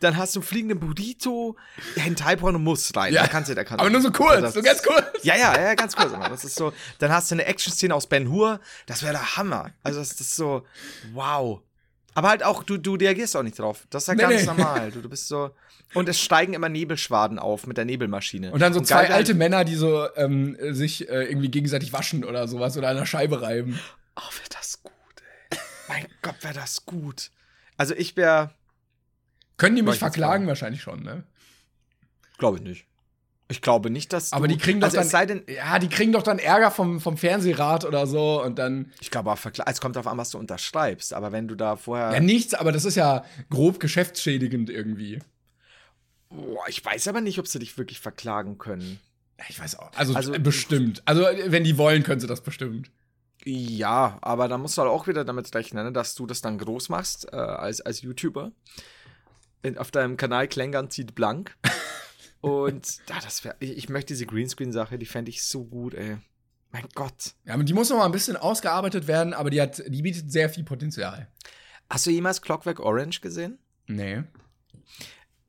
[0.00, 1.56] Dann hast du einen fliegenden Burrito.
[1.96, 3.12] Hentai-Porno muss rein.
[3.12, 3.22] Ja.
[3.22, 5.04] Da kannst du, da kannst Aber nur so kurz, Das- so ganz kurz.
[5.22, 6.12] Ja, ja, ja, ganz kurz.
[6.12, 6.72] Das ist so.
[6.98, 8.60] Dann hast du eine Action-Szene aus Ben Hur.
[8.86, 9.70] Das wäre der Hammer.
[9.82, 10.64] Also, das ist so,
[11.12, 11.60] wow.
[12.18, 13.86] Aber halt auch, du, du reagierst auch nicht drauf.
[13.90, 14.46] Das ist ja Nee, ganz nee.
[14.48, 14.90] normal.
[14.90, 15.52] Du, du bist so.
[15.94, 18.50] Und es steigen immer Nebelschwaden auf mit der Nebelmaschine.
[18.50, 22.24] Und dann so geil zwei alte Männer, die so ähm, sich äh, irgendwie gegenseitig waschen
[22.24, 23.78] oder sowas oder an der Scheibe reiben.
[24.16, 24.92] Oh, wäre das gut,
[25.50, 25.58] ey.
[25.86, 27.30] mein Gott, wäre das gut.
[27.76, 28.50] Also, ich wäre.
[29.56, 30.48] Können die mich verklagen?
[30.48, 31.22] Wahrscheinlich schon, ne?
[32.38, 32.86] Glaube ich nicht.
[33.50, 34.32] Ich glaube nicht, dass.
[34.34, 35.06] Aber du, die kriegen doch also dann.
[35.06, 38.58] Es sei denn, ja, die kriegen doch dann Ärger vom, vom Fernsehrat oder so und
[38.58, 38.92] dann.
[39.00, 41.14] ich glaube, auch es kommt darauf an, was du unterschreibst.
[41.14, 42.12] Aber wenn du da vorher.
[42.12, 45.20] Ja, nichts, aber das ist ja grob geschäftsschädigend irgendwie.
[46.28, 49.00] Boah, ich weiß aber nicht, ob sie dich wirklich verklagen können.
[49.48, 49.90] Ich weiß auch.
[49.96, 51.02] Also, Also- äh, bestimmt.
[51.06, 52.90] Also, äh, wenn die wollen, können sie das bestimmt.
[53.44, 56.58] Ja, aber da musst du halt auch wieder damit rechnen, ne, dass du das dann
[56.58, 58.52] groß machst äh, als, als YouTuber.
[59.62, 61.56] In, auf deinem Kanal Klängern zieht blank.
[62.40, 63.56] Und ja, das wäre.
[63.60, 66.18] Ich, ich möchte diese Greenscreen-Sache, die fände ich so gut, ey.
[66.70, 67.34] Mein Gott.
[67.44, 70.30] Ja, aber die muss noch mal ein bisschen ausgearbeitet werden, aber die hat, die bietet
[70.30, 71.28] sehr viel Potenzial.
[71.88, 73.58] Hast du jemals Clockwork Orange gesehen?
[73.86, 74.22] Nee.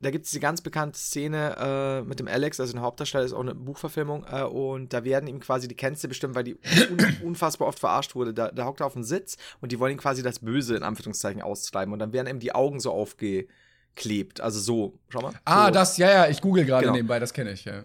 [0.02, 3.34] Da gibt es die ganz bekannte Szene äh, mit dem Alex, also ein Hauptdarsteller, ist
[3.34, 6.56] auch eine Buchverfilmung, äh, und da werden ihm quasi, die kennst du bestimmt, weil die
[6.90, 8.32] un unfassbar oft verarscht wurde.
[8.32, 10.84] Da, da hockt er auf dem Sitz und die wollen ihn quasi das Böse in
[10.84, 12.92] Anführungszeichen austreiben und dann werden ihm die Augen so
[14.00, 14.40] aufgeklebt.
[14.40, 15.32] Also so, schau mal.
[15.44, 15.72] Ah, so.
[15.72, 16.94] das, ja, ja, ich google gerade Genau.
[16.94, 17.84] nebenbei, das kenne ich, ja.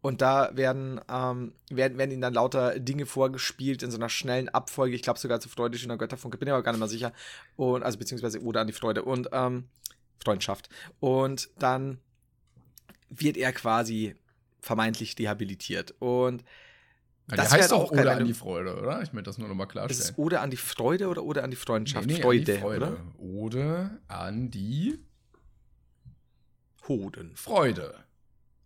[0.00, 4.48] Und da werden, ähm, werden, werden ihnen dann lauter Dinge vorgespielt in so einer schnellen
[4.48, 4.94] Abfolge.
[4.94, 7.12] Ich glaube sogar zu Freude schöner Götterfunke, bin mir aber gar nicht mal sicher.
[7.56, 9.02] Und, also beziehungsweise oder an die Freude.
[9.02, 9.64] Und ähm,
[10.22, 10.68] Freundschaft.
[11.00, 11.98] Und dann
[13.10, 14.14] wird er quasi
[14.60, 15.94] vermeintlich dehabilitiert.
[15.98, 16.44] Und
[17.30, 19.02] Ja, Das heißt doch auch geil, Ode wenn an die Freude, oder?
[19.02, 20.02] Ich möchte das nur noch mal ist klarstellen.
[20.12, 22.06] es Ode an die Freude oder Ode an die Freundschaft?
[22.06, 22.86] Nee, nee, Freude, an die Freude.
[22.86, 23.00] oder?
[23.18, 24.98] Ode an die
[26.88, 27.36] Hoden.
[27.36, 28.04] Freude.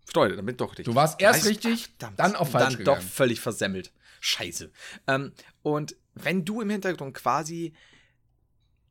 [0.04, 0.86] Freude, damit doch richtig.
[0.86, 2.18] Du warst erst richtig, Verdammt.
[2.18, 3.00] dann auf falsch Dann gegangen.
[3.00, 3.92] doch völlig versemmelt.
[4.20, 4.70] Scheiße.
[5.06, 5.32] Ähm,
[5.62, 7.72] und wenn du im Hintergrund quasi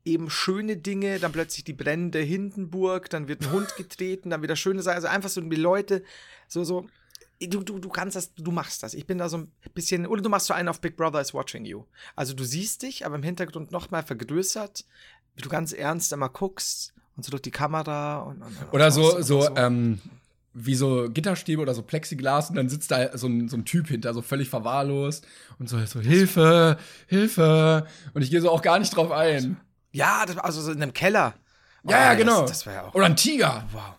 [0.04, 4.56] eben schöne Dinge, dann plötzlich die brennende Hindenburg, dann wird ein Hund getreten, dann wieder
[4.56, 6.02] schöne Sachen, also einfach so die Leute,
[6.48, 6.86] so, so,
[7.40, 8.94] du, du, du kannst das, du machst das.
[8.94, 11.32] Ich bin da so ein bisschen, oder du machst so einen auf Big Brother is
[11.32, 11.84] watching you.
[12.16, 14.84] Also du siehst dich, aber im Hintergrund nochmal vergrößert,
[15.36, 18.92] wie du ganz ernst immer guckst und so durch die Kamera und, und Oder und
[18.92, 20.00] so, und so, ähm,
[20.54, 23.88] wie so Gitterstäbe oder so Plexiglas und dann sitzt da so ein, so ein Typ
[23.88, 25.26] hinter, so völlig verwahrlost
[25.58, 27.86] und so, so Hilfe, Hilfe.
[28.14, 29.60] Und ich gehe so auch gar nicht drauf ein.
[29.92, 31.34] Ja, das, also so in einem Keller.
[31.84, 32.40] Ja, ja, Oh, genau.
[32.42, 32.90] Das, das ja.
[32.92, 33.66] Oder ein Tiger.
[33.72, 33.94] Wow.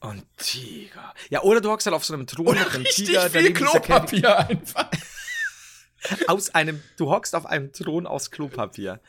[0.00, 1.14] Und Tiger.
[1.30, 3.30] Ja, oder du hockst halt auf so einem Thron mit einem Tiger.
[3.30, 3.52] viel.
[3.52, 4.88] Klopapier einfach.
[6.26, 9.00] Aus einem, du hockst auf einem Thron aus Klopapier.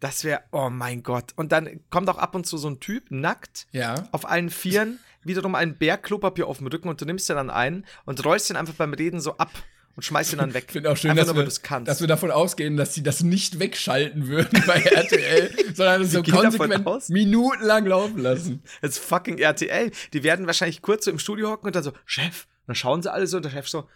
[0.00, 1.32] Das wäre, oh mein Gott.
[1.36, 4.08] Und dann kommt auch ab und zu so ein Typ, nackt, Ja.
[4.12, 7.50] auf allen Vieren, wiederum einen Berg Klopapier auf dem Rücken und du nimmst den dann
[7.50, 9.50] ein und rollst den einfach beim Reden so ab
[9.96, 10.64] und schmeißt ihn dann weg.
[10.66, 13.22] Ich finde auch schön, einfach dass, nur, wir, dass wir davon ausgehen, dass sie das
[13.22, 18.62] nicht wegschalten würden bei RTL, sondern es so konsequent minutenlang laufen lassen.
[18.82, 19.90] Das ist fucking RTL.
[20.12, 22.44] Die werden wahrscheinlich kurz so im Studio hocken und dann so, Chef.
[22.44, 23.88] Und dann schauen sie alle so und der Chef so,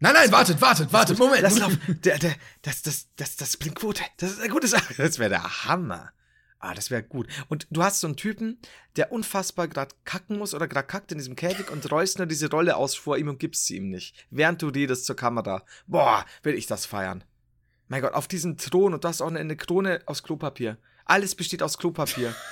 [0.00, 1.42] Nein, nein, wartet, wartet, wartet, Moment.
[1.42, 1.80] Lass laufen.
[2.04, 4.02] Der, der, das, das, das, das bringt Quote.
[4.18, 4.94] Das ist eine gute Sache.
[4.96, 6.12] Das wäre der Hammer.
[6.60, 7.28] Ah, das wäre gut.
[7.48, 8.58] Und du hast so einen Typen,
[8.96, 12.76] der unfassbar gerade kacken muss oder gerade kackt in diesem Käfig und nur diese Rolle
[12.76, 14.26] aus vor ihm und gibst sie ihm nicht.
[14.30, 15.62] Während du redest zur Kamera.
[15.86, 17.22] Boah, will ich das feiern.
[17.86, 20.78] Mein Gott, auf diesem Thron und du hast auch eine, eine Krone aus Klopapier.
[21.04, 22.34] Alles besteht aus Klopapier.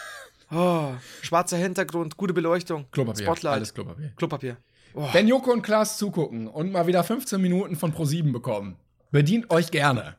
[0.49, 2.89] Oh, schwarzer Hintergrund, gute Beleuchtung.
[2.93, 3.53] Klopapier, Spotlight.
[3.53, 4.13] alles Klopapier.
[4.17, 4.57] Klopapier.
[4.99, 5.07] Oh.
[5.13, 8.77] Wenn Joko und Klaas zugucken und mal wieder 15 Minuten von Pro7 bekommen,
[9.11, 10.17] bedient euch gerne.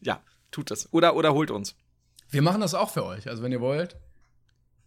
[0.00, 0.92] Ja, tut das.
[0.92, 1.76] Oder, oder holt uns.
[2.28, 3.28] Wir machen das auch für euch.
[3.28, 3.96] Also wenn ihr wollt.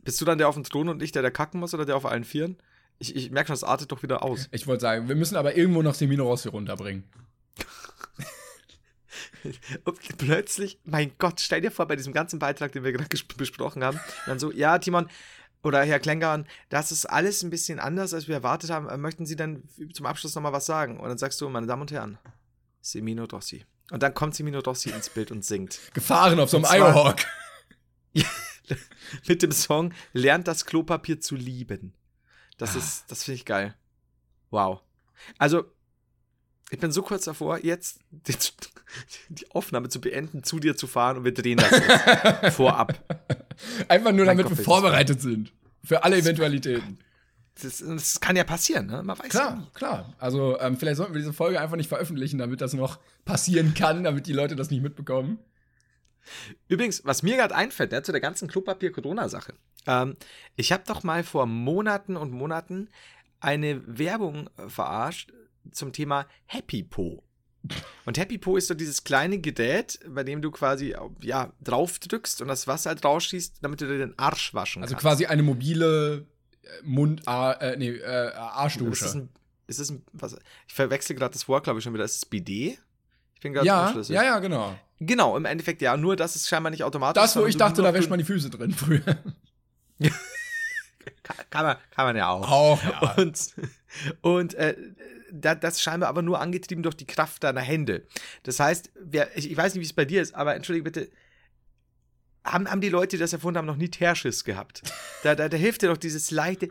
[0.04, 1.96] Bist du dann der auf dem Thron und ich, der der kacken muss oder der
[1.96, 2.58] auf allen Vieren?
[3.00, 4.50] Ich, ich merke schon, das artet doch wieder aus.
[4.52, 7.06] Ich wollte sagen, wir müssen aber irgendwo noch Semino Rossi runterbringen.
[9.86, 13.86] Und plötzlich, mein Gott, stell dir vor, bei diesem ganzen Beitrag, den wir gerade besprochen
[13.86, 15.08] haben, dann so, ja, Timon
[15.64, 18.90] oder Herr Klengarn, das ist alles ein bisschen anders, als wir erwartet haben.
[18.90, 21.00] Äh, Möchten Sie dann zum Abschluss nochmal was sagen?
[21.00, 22.18] Und dann sagst du, meine Damen und Herren,
[22.82, 23.66] Semino Rossi.
[23.92, 25.80] Und dann kommt Semino Rossi ins Bild und singt.
[25.94, 27.18] Gefahren auf so einem Iohawk.
[29.28, 31.94] Mit dem Song Lernt das Klopapier zu lieben.
[32.58, 33.76] Das ist, das finde ich geil.
[34.52, 34.82] Wow.
[35.38, 35.66] Also,
[36.70, 38.36] ich bin so kurz davor, jetzt die,
[39.30, 43.04] die Aufnahme zu beenden, zu dir zu fahren und wir drehen das jetzt vorab.
[43.92, 45.52] Einfach nur, Mein damit wir vorbereitet sind.
[45.84, 47.00] Für alle Eventualitäten.
[47.62, 49.04] Das, das kann ja passieren, ne?
[49.04, 49.68] Man weiß ja Klar, nie.
[49.74, 50.16] klar.
[50.18, 54.06] Also, ähm, vielleicht sollten wir diese Folge einfach nicht veröffentlichen, damit das noch passieren kann,
[54.06, 55.40] damit die Leute das nicht mitbekommen.
[56.70, 59.56] Übrigens, was mir gerade einfällt, ne, zu der ganzen Klopapier-Corona-Sache.
[59.88, 60.16] Ähm,
[60.56, 62.90] ich habe doch mal vor Monaten und Monaten
[63.42, 65.34] eine Werbung verarscht
[65.72, 67.24] zum Thema Happy Po.
[68.06, 72.42] Und Happy Po ist so dieses kleine Gerät, bei dem du quasi ja, drauf drückst
[72.42, 75.04] und das Wasser halt rausschießt, damit du dir den Arsch waschen Also kannst.
[75.04, 76.26] quasi eine mobile
[76.64, 79.06] äh, Mund, äh, nee, äh, ist es Arschdusche.
[79.12, 79.30] ein,
[79.68, 80.36] ist es ein, was,
[80.68, 82.04] ich verwechsel gerade das Wort, glaube ich, schon wieder.
[82.04, 82.78] Ist es BD?
[83.36, 84.76] Ich bin gerade Ja, ja, ja, genau.
[85.00, 85.98] Genau, im Endeffekt ja.
[85.98, 88.50] Nur, dass es scheinbar nicht automatisch Das, wo ich dachte, da wäscht man die Füße
[88.50, 89.02] drin früher.
[91.24, 92.50] Kann, kann, man, kann man ja auch.
[92.52, 93.16] Auch, ja.
[93.18, 93.40] Und,
[94.22, 94.76] und äh,
[95.32, 98.06] da, das scheinbar aber nur angetrieben durch die Kraft deiner Hände.
[98.44, 101.10] Das heißt, wer, ich, ich weiß nicht, wie es bei dir ist, aber entschuldige bitte,
[102.44, 104.82] haben, haben die Leute, die das erfunden haben, noch nie Teerschiss gehabt?
[105.24, 106.70] Da, da, da hilft dir doch dieses leichte.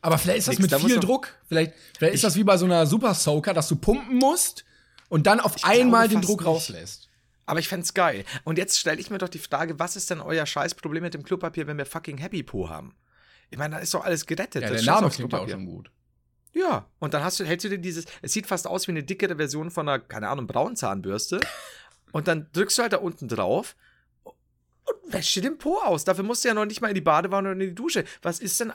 [0.00, 1.34] Aber vielleicht ist das Nix, mit da viel Druck.
[1.48, 4.64] Vielleicht, vielleicht ist das wie bei so einer Super Soaker, dass du pumpen musst
[5.08, 6.48] und dann auf einmal den Druck nicht.
[6.48, 7.08] rauslässt.
[7.46, 8.24] Aber ich fänd's geil.
[8.44, 11.22] Und jetzt stelle ich mir doch die Frage, was ist denn euer Scheißproblem mit dem
[11.22, 12.94] Klopapier, wenn wir fucking Happy Po haben?
[13.50, 14.62] Ich meine, da ist doch alles gerettet.
[14.62, 15.90] Ja, Das der Name klingt ja auch schon gut.
[16.54, 19.02] Ja, und dann hast du, hältst du dir dieses, es sieht fast aus wie eine
[19.02, 21.40] dickere Version von einer, keine Ahnung, Braunzahnbürste.
[22.12, 23.74] und dann drückst du halt da unten drauf
[24.24, 24.34] und
[25.12, 26.04] wäschst dir den Po aus.
[26.04, 28.04] Dafür musst du ja noch nicht mal in die Badewanne oder in die Dusche.
[28.20, 28.72] Was ist denn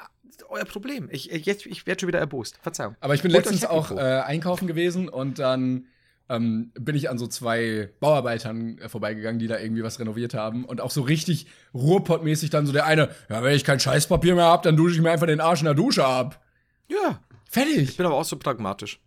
[0.50, 1.08] euer Problem?
[1.12, 2.58] Ich, jetzt- ich werde schon wieder erbost.
[2.62, 2.96] Verzeihung.
[3.00, 5.86] Aber ich bin Holt letztens auch äh, einkaufen gewesen und dann
[6.30, 10.66] ähm, bin ich an so zwei Bauarbeitern äh, vorbeigegangen, die da irgendwie was renoviert haben
[10.66, 14.46] und auch so richtig Ruhrpottmäßig dann so der eine, ja, wenn ich kein Scheißpapier mehr
[14.46, 16.44] hab, dann dusche ich mir einfach den Arsch in der Dusche ab.
[16.90, 17.78] Ja, Fertig.
[17.90, 19.00] ich bin aber auch so pragmatisch.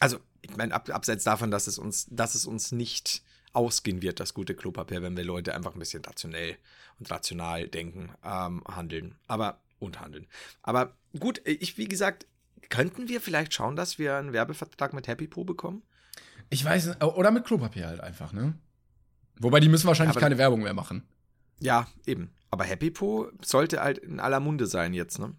[0.00, 4.18] Also, ich meine, ab, abseits davon, dass es uns, dass es uns nicht ausgehen wird,
[4.20, 6.56] das gute Klopapier, wenn wir Leute einfach ein bisschen rationell
[6.98, 9.14] und rational denken, ähm, handeln.
[9.28, 10.26] Aber, und handeln.
[10.62, 12.26] Aber gut, ich, wie gesagt,
[12.68, 15.82] könnten wir vielleicht schauen, dass wir einen Werbevertrag mit Happy Po bekommen?
[16.50, 18.54] Ich weiß nicht, oder mit Klopapier halt einfach, ne?
[19.38, 21.02] Wobei die müssen wahrscheinlich Aber- keine Werbung mehr machen.
[21.60, 22.30] Ja, eben.
[22.50, 25.34] Aber Happy Po sollte halt in aller Munde sein jetzt, ne?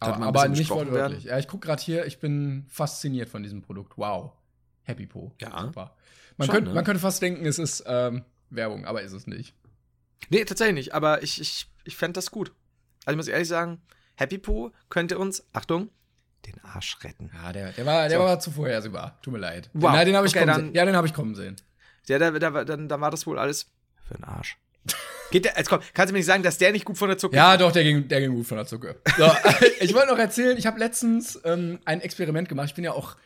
[0.00, 1.24] Aber, aber nicht wortwörtlich.
[1.24, 3.94] Ja, ich gucke gerade hier, ich bin fasziniert von diesem Produkt.
[3.96, 4.32] Wow.
[4.84, 5.32] Happy Po.
[5.40, 5.60] Ja.
[5.62, 5.94] Super.
[6.36, 6.74] Man, Schon, könnte, ne?
[6.76, 9.54] man könnte fast denken, es ist ähm, Werbung, aber ist es nicht.
[10.30, 12.52] Nee, tatsächlich nicht, aber ich, ich, ich fände das gut.
[13.04, 13.80] Also ich muss ehrlich sagen,
[14.16, 15.90] Happy Po könnte uns, Achtung,
[16.46, 17.30] den Arsch retten.
[17.34, 18.24] Ja, der, der, war, der So.
[18.24, 19.18] war zu vorhersehbar.
[19.22, 19.68] Tut mir leid.
[19.72, 19.92] Wow.
[19.92, 20.74] Nein, den habe ich Okay, kommen dann- sehen.
[20.74, 21.56] Ja, den habe ich kommen sehen.
[22.06, 23.70] Ja, da, da, dann, dann war das wohl alles
[24.06, 24.56] für den Arsch.
[25.30, 27.18] Geht der, jetzt komm, kannst du mir nicht sagen, dass der nicht gut von der
[27.18, 28.96] Zucke Ja, doch, der ging, der ging gut von der Zucke.
[29.16, 29.30] So,
[29.80, 32.68] ich wollte noch erzählen, ich habe letztens ähm, ein Experiment gemacht.
[32.68, 33.16] Ich bin ja auch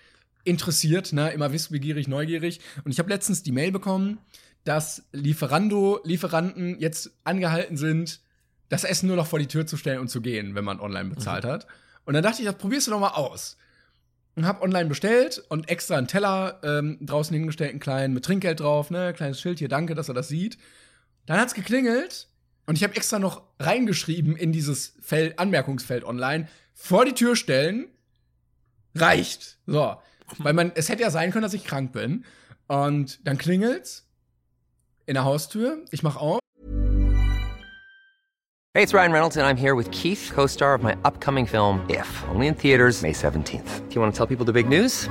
[0.45, 1.31] interessiert, ne?
[1.31, 2.61] immer wissbegierig, neugierig.
[2.85, 4.19] Und ich habe letztens die Mail bekommen,
[4.65, 8.21] dass Lieferando-Lieferanten jetzt angehalten sind,
[8.69, 11.11] das Essen nur noch vor die Tür zu stellen und zu gehen, wenn man online
[11.11, 11.67] bezahlt hat.
[12.05, 13.57] Und dann dachte ich, das probierst du doch mal aus.
[14.35, 18.61] Und hab online bestellt und extra einen Teller ähm, draußen hingestellt, einen kleinen mit Trinkgeld
[18.61, 20.57] drauf, ne, kleines Schild hier, danke, dass er das sieht.
[21.27, 22.29] Dann hat's geklingelt
[22.67, 27.89] und ich habe extra noch reingeschrieben in dieses Feld, Anmerkungsfeld online, vor die Tür stellen,
[28.95, 29.59] reicht.
[29.67, 29.97] So.
[30.39, 32.25] Weil man, es hätte ja sein können, dass ich krank bin.
[32.67, 34.09] Und dann klingelt's
[35.07, 36.41] in der Haustür, ich mach auf.
[38.75, 41.85] Hey, it's Ryan Reynolds, and I'm here with Keith, co star of my upcoming film,
[41.91, 43.89] If, only in theaters, May 17th.
[43.89, 45.11] Do you want to tell people the big news?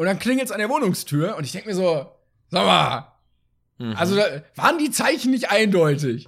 [0.00, 2.10] Und dann klingelt's an der Wohnungstür und ich denke mir so,
[2.48, 3.12] sag mal,
[3.76, 3.94] Mhm.
[3.96, 4.24] also da
[4.56, 6.26] waren die Zeichen nicht eindeutig.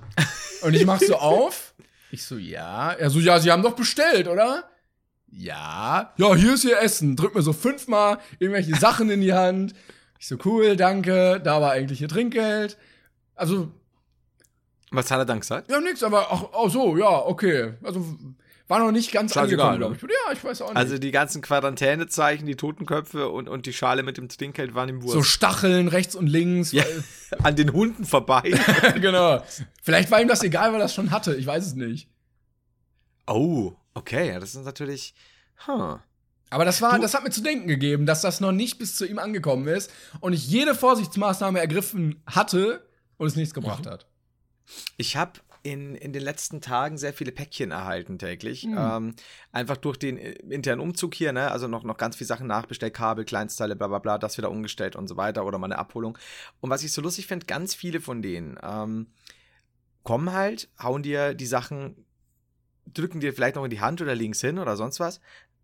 [0.60, 1.72] Und ich mach so auf.
[2.10, 2.92] Ich so, ja.
[2.92, 4.64] Er so, ja, sie haben doch bestellt, oder?
[5.30, 6.12] Ja.
[6.18, 7.16] Ja, hier ist ihr Essen.
[7.16, 9.74] Drück mir so fünfmal irgendwelche Sachen in die Hand.
[10.18, 11.40] Ich so, cool, danke.
[11.42, 12.76] Da war eigentlich ihr Trinkgeld.
[13.34, 13.70] Also,
[14.90, 15.70] Was hat er dann gesagt?
[15.70, 17.72] ja, nix, aber ach, ach so, ja, okay.
[17.82, 18.04] Also,
[18.68, 20.16] war noch nicht ganz Scheißegal, angekommen, glaube ich.
[20.26, 20.76] Ja, ich weiß auch nicht.
[20.76, 25.02] Also die ganzen Quarantänezeichen, die Totenköpfe und, und die Schale mit dem Trinkgeld waren ihm
[25.02, 25.14] Wurst.
[25.14, 26.72] so Stacheln rechts und links.
[26.72, 26.84] ja,
[27.42, 28.42] an den Hunden vorbei.
[29.00, 29.42] genau.
[29.82, 31.34] Vielleicht war ihm das egal, weil er das schon hatte.
[31.34, 32.08] Ich weiß es nicht.
[33.26, 35.14] Oh, okay, ja, das ist natürlich.
[35.66, 35.98] Huh.
[36.50, 39.06] Aber das war, das hat mir zu denken gegeben, dass das noch nicht bis zu
[39.06, 39.90] ihm angekommen ist
[40.20, 42.86] und ich jede Vorsichtsmaßnahme ergriffen hatte
[43.16, 44.06] und es nichts gebracht hat.
[44.98, 48.62] Ich habe in, in den letzten Tagen sehr viele Päckchen erhalten täglich.
[48.62, 48.76] Hm.
[48.76, 49.14] Ähm,
[49.52, 51.50] einfach durch den äh, internen Umzug hier, ne?
[51.50, 54.96] Also noch, noch ganz viele Sachen nachbestellt, Kabel, Kleinstteile, bla bla bla, das wieder umgestellt
[54.96, 56.18] und so weiter oder mal eine Abholung.
[56.60, 59.06] Und was ich so lustig finde, ganz viele von denen ähm,
[60.02, 62.04] kommen halt, hauen dir die Sachen,
[62.92, 65.20] drücken dir vielleicht noch in die Hand oder links hin oder sonst was.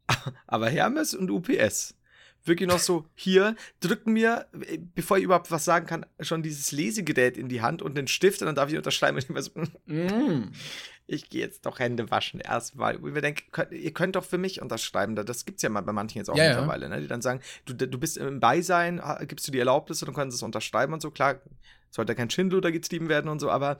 [0.46, 1.97] Aber Hermes und UPS.
[2.48, 6.72] Wirklich noch so, hier, drücken mir, äh, bevor ich überhaupt was sagen kann, schon dieses
[6.72, 9.52] Lesegerät in die Hand und den Stift und dann darf ich unterschreiben und ich so,
[9.86, 10.50] Mm.
[11.10, 12.96] ich gehe jetzt doch Hände waschen erstmal.
[12.96, 15.14] Und wir denken, könnt, ihr könnt doch für mich unterschreiben.
[15.16, 16.50] Da- Das gibt's ja mal bei manchen jetzt auch Ja, ja.
[16.50, 17.00] mittlerweile, ne?
[17.00, 20.30] die dann sagen, du, du bist im Beisein, gibst du die Erlaubnis und dann können
[20.30, 21.10] sie es unterschreiben und so.
[21.10, 21.40] Klar,
[21.90, 23.78] sollte kein Schindluder getrieben werden und so, aber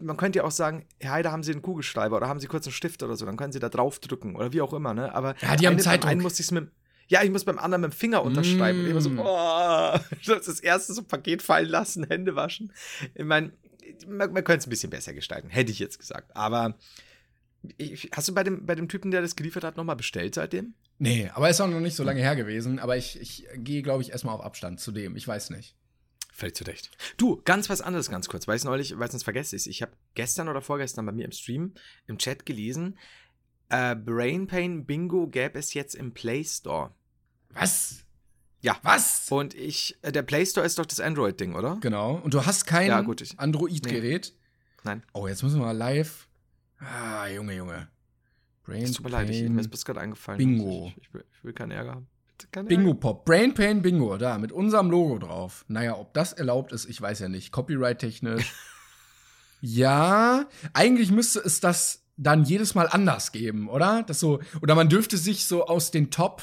[0.00, 2.66] man könnte ja auch sagen, Herr Heider, haben Sie einen Kugelschreiber oder haben Sie kurz
[2.66, 5.12] einen Stift oder so, dann können Sie da drauf drücken oder wie auch immer, ne?
[5.14, 6.10] Aber Ja, die haben Zeitdruck.
[6.10, 6.70] einen musste ich's mit
[7.12, 8.80] ja, ich muss beim anderen mit dem Finger unterschreiben.
[8.80, 9.18] Und ich immer so, Mm.
[9.18, 12.72] oh, das, das erste so Paket fallen lassen, Hände waschen.
[13.14, 13.52] Ich meine,
[14.08, 16.34] man, man könnte es ein bisschen besser gestalten, hätte ich jetzt gesagt.
[16.34, 16.78] Aber
[17.76, 20.74] ich, hast du bei dem, bei dem Typen, der das geliefert hat, nochmal bestellt seitdem?
[20.98, 22.78] Nee, aber ist auch noch nicht so lange her gewesen.
[22.78, 25.14] Aber ich, ich gehe, glaube ich, erstmal auf Abstand zu dem.
[25.14, 25.76] Ich weiß nicht.
[26.32, 26.90] Völlig zu Recht.
[27.18, 29.66] Du, ganz was anderes ganz kurz, weil es neulich, weil es uns vergessen ist.
[29.66, 31.74] Ich habe gestern oder vorgestern bei mir im Stream,
[32.06, 32.96] im Chat gelesen,
[33.68, 36.94] äh, Brain Pain Bingo gäbe es jetzt im Play Store.
[37.54, 38.04] Was?
[38.60, 38.76] Ja.
[38.82, 39.26] Was?
[39.30, 41.78] Und ich, äh, der Play Store ist doch das Android-Ding, oder?
[41.80, 42.14] Genau.
[42.22, 43.04] Und du hast kein Ja,
[43.36, 44.34] Android-Gerät?
[44.84, 45.02] Nein.
[45.12, 46.28] Oh, jetzt müssen wir mal live.
[46.78, 47.88] Ah, Junge, Junge.
[48.64, 50.38] Brain Es tut mir leid, ich, mir ist bis gerade eingefallen.
[50.38, 50.92] Bingo.
[50.96, 52.06] Ich, ich, will, ich will keinen Ärger haben.
[52.50, 53.24] Keinen Bingo Pop.
[53.24, 54.16] Brain Pain Bingo.
[54.16, 55.64] Da, mit unserem Logo drauf.
[55.68, 57.52] Naja, ob das erlaubt ist, ich weiß ja nicht.
[57.52, 58.52] Copyright-technisch.
[59.60, 64.02] ja, eigentlich müsste es das dann jedes Mal anders geben, oder?
[64.02, 66.42] Das so, oder man dürfte sich so aus den Top,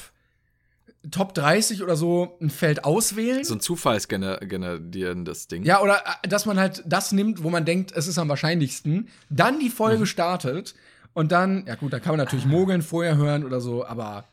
[1.10, 3.42] Top 30 oder so ein Feld auswählen.
[3.42, 5.62] So ein zufallsgenerierendes Ding.
[5.64, 9.08] Ja, oder äh, dass man halt das nimmt, wo man denkt, es ist am wahrscheinlichsten,
[9.30, 9.72] dann die Mhm.
[9.72, 10.74] Folge startet
[11.14, 14.24] und dann, ja gut, da kann man natürlich mogeln vorher hören oder so, aber.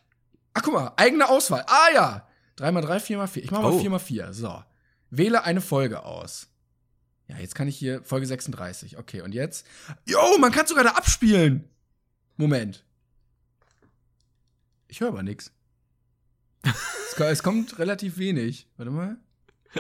[0.54, 1.64] Ach, guck mal, eigene Auswahl.
[1.68, 2.28] Ah ja.
[2.58, 3.38] 3x3, 4x4.
[3.44, 3.80] Ich mach mal Oh.
[3.80, 4.34] 4x4.
[4.34, 4.64] So.
[5.10, 6.48] Wähle eine Folge aus.
[7.28, 8.98] Ja, jetzt kann ich hier Folge 36.
[8.98, 9.66] Okay, und jetzt.
[10.06, 11.70] Jo, man kann sogar da abspielen.
[12.36, 12.84] Moment.
[14.88, 15.52] Ich höre aber nix.
[16.68, 18.68] Es, es kommt relativ wenig.
[18.78, 19.18] Warte mal.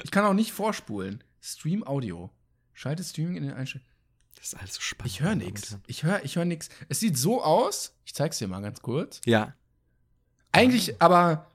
[0.04, 1.24] Ich kann auch nicht vorspulen.
[1.42, 2.30] Stream Audio.
[2.74, 3.90] Schalte Streaming in den Einstellungen.
[4.36, 5.14] Das ist alles so spannend.
[5.14, 5.78] Ich höre nichts.
[5.88, 6.70] Ich höre ich hör nix.
[6.90, 7.96] Es sieht so aus.
[8.06, 9.22] Ich zeig's dir mal ganz kurz.
[9.26, 9.54] Ja.
[10.52, 11.48] Eigentlich aber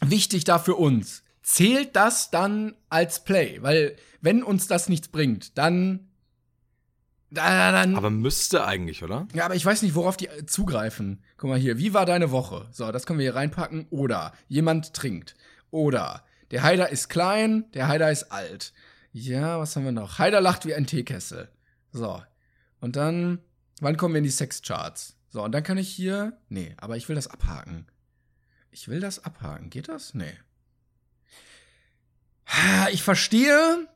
[0.00, 1.22] wichtig da für uns.
[1.42, 3.62] Zählt das dann als Play?
[3.62, 6.08] Weil, wenn uns das nichts bringt, dann.
[7.32, 9.26] Da- Dann, Aber müsste eigentlich, oder?
[9.34, 11.22] ja, aber ich weiß nicht, worauf die äh, zugreifen.
[11.36, 12.68] Guck mal hier, wie war deine Woche?
[12.72, 13.86] So, das können wir hier reinpacken.
[13.90, 15.34] Oder jemand trinkt.
[15.70, 18.72] Oder der Haider ist klein, der Haider ist alt.
[19.12, 20.18] Ja, was haben wir noch?
[20.18, 21.48] Haider lacht wie ein Teekessel.
[21.90, 22.22] So.
[22.80, 23.38] Und dann,
[23.80, 25.16] wann kommen wir in die Sexcharts?
[25.28, 26.38] So, und dann kann ich hier.
[26.48, 27.86] Nee, aber ich will das abhaken.
[28.70, 29.68] Ich will das abhaken.
[29.70, 30.14] Geht das?
[30.14, 30.32] Nee.
[32.90, 33.86] Ich verstehe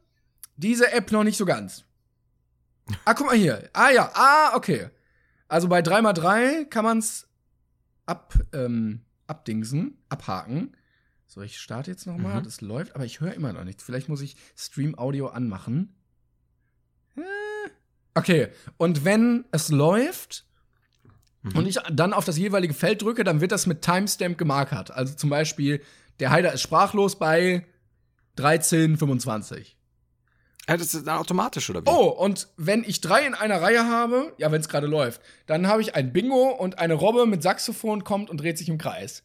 [0.57, 1.85] diese App noch nicht so ganz.
[3.05, 3.69] Ah, guck mal hier.
[3.73, 4.89] Ah ja, ah, okay.
[5.49, 7.29] Also bei 3x3 kann man's
[8.05, 10.77] ab, ähm, abdingsen, abhaken.
[11.27, 12.41] So, ich starte jetzt noch mal.
[12.41, 12.45] Mhm.
[12.45, 13.83] Das läuft, aber ich höre immer noch nichts.
[13.83, 15.95] Vielleicht muss ich Stream Audio anmachen.
[17.17, 17.23] Äh,
[18.17, 20.47] Okay, und wenn es läuft
[21.55, 24.91] und ich dann auf das jeweilige Feld drücke, dann wird das mit Timestamp gemarkert.
[24.91, 25.83] Also zum Beispiel,
[26.19, 27.67] der Heider ist sprachlos bei
[28.39, 29.76] 13,25.
[30.69, 31.89] Ja, das ist dann automatisch, oder wie?
[31.89, 35.69] Oh, und wenn ich drei in einer Reihe habe, ja, wenn es gerade läuft, dann
[35.69, 39.23] habe ich ein Bingo und eine Robbe mit Saxophon kommt und dreht sich im Kreis.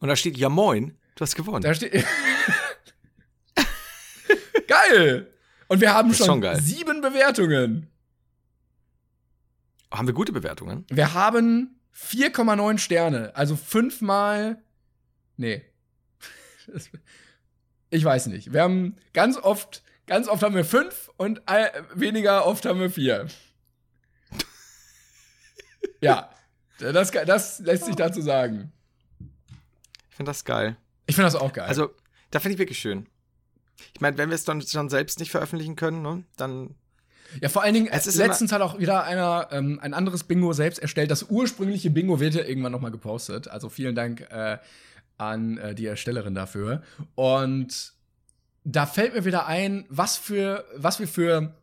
[0.00, 1.62] Und da steht, ja moin, du hast gewonnen.
[1.62, 2.04] Da steht.
[4.68, 5.32] geil!
[5.68, 7.88] Und wir haben schon, schon sieben Bewertungen.
[9.90, 10.84] Haben wir gute Bewertungen?
[10.90, 14.62] Wir haben 4,9 Sterne, also fünfmal.
[15.36, 15.62] Nee.
[17.90, 18.52] Ich weiß nicht.
[18.52, 21.42] Wir haben ganz oft, ganz oft haben wir fünf und
[21.94, 23.26] weniger oft haben wir vier.
[26.00, 26.30] Ja,
[26.78, 28.72] das, das lässt sich dazu sagen.
[30.10, 30.76] Ich finde das geil.
[31.06, 31.66] Ich finde das auch geil.
[31.66, 31.90] Also,
[32.30, 33.06] da finde ich wirklich schön.
[33.94, 36.74] Ich meine, wenn wir es dann schon selbst nicht veröffentlichen können, ne, dann
[37.40, 40.52] Ja, vor allen Dingen, Es ist letztens hat auch wieder einer ähm, ein anderes Bingo
[40.52, 41.10] selbst erstellt.
[41.10, 43.48] Das ursprüngliche Bingo wird ja irgendwann noch mal gepostet.
[43.48, 44.58] Also vielen Dank äh,
[45.16, 46.82] an äh, die Erstellerin dafür.
[47.14, 47.92] Und
[48.64, 51.54] da fällt mir wieder ein, was für was wir für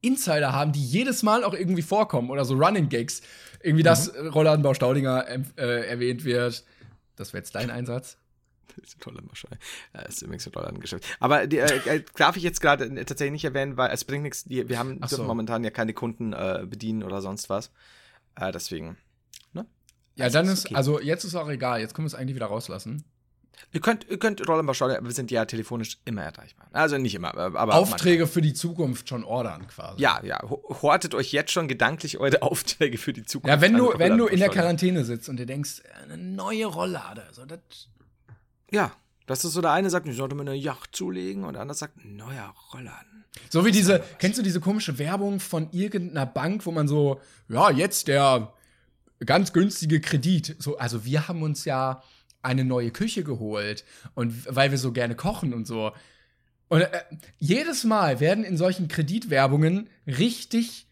[0.00, 3.20] Insider haben, die jedes Mal auch irgendwie vorkommen oder so Running Gags.
[3.62, 4.28] Irgendwie, dass Mhm.
[4.28, 6.64] Rollladenbau Staudinger äh, erwähnt wird.
[7.16, 8.16] Das wäre jetzt dein Einsatz.
[8.76, 9.58] Das ist ein toller Maschine.
[9.92, 11.04] Das ist übrigens ein toller Geschäft.
[11.18, 14.22] Aber die, äh, äh, darf ich jetzt gerade äh, tatsächlich nicht erwähnen, weil es bringt
[14.22, 14.48] nichts.
[14.48, 15.24] Wir haben so.
[15.24, 17.70] momentan ja keine Kunden äh, bedienen oder sonst was.
[18.36, 18.96] Äh, deswegen.
[20.16, 20.74] Ja, Das dann ist ist, okay.
[20.74, 23.04] also jetzt ist auch egal, jetzt können wir es eigentlich wieder rauslassen.
[23.72, 26.66] Ihr könnt, ihr könnt Rollenbau schauen, aber wir sind ja telefonisch immer erreichbar.
[26.72, 30.00] Also nicht immer, aber Aufträge für die Zukunft schon ordern quasi.
[30.02, 30.40] Ja, ja.
[30.48, 33.54] Ho- Hortet euch jetzt schon gedanklich eure Aufträge für die Zukunft.
[33.54, 34.48] Ja, wenn du, wenn du in der.
[34.48, 37.60] Quarantäne sitzt und dir denkst, eine neue Rolllade, so das.
[38.72, 38.92] Ja,
[39.26, 41.76] das ist so, der eine sagt, ich sollte mir eine Yacht zulegen und der andere
[41.76, 43.24] sagt, neuer Rollladen.
[43.48, 47.70] So wie diese, kennst du diese komische Werbung von irgendeiner Bank, wo man so, ja,
[47.70, 48.52] jetzt der
[49.24, 50.56] ganz günstige Kredit.
[50.58, 52.02] So, also wir haben uns ja
[52.42, 53.84] eine neue Küche geholt
[54.14, 55.92] und weil wir so gerne kochen und so.
[56.68, 57.02] Und äh,
[57.38, 60.86] jedes Mal werden in solchen Kreditwerbungen richtig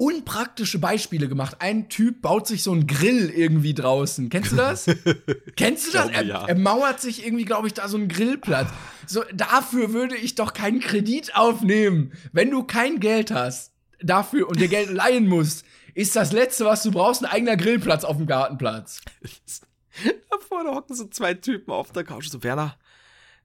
[0.00, 1.56] unpraktische Beispiele gemacht.
[1.58, 4.30] Ein Typ baut sich so einen Grill irgendwie draußen.
[4.30, 4.86] Kennst du das?
[5.56, 6.10] Kennst du das?
[6.10, 6.46] glaube, Er, ja.
[6.46, 8.70] er mauert sich irgendwie, glaube ich, da so einen Grillplatz.
[9.06, 12.12] So, dafür würde ich doch keinen Kredit aufnehmen.
[12.32, 16.82] Wenn du kein Geld hast dafür und dir Geld leihen musst, ist das Letzte, was
[16.82, 19.02] du brauchst, ein eigener Grillplatz auf dem Gartenplatz.
[20.30, 22.28] Da vorne hocken so zwei Typen auf der Couch.
[22.28, 22.76] So, Werner,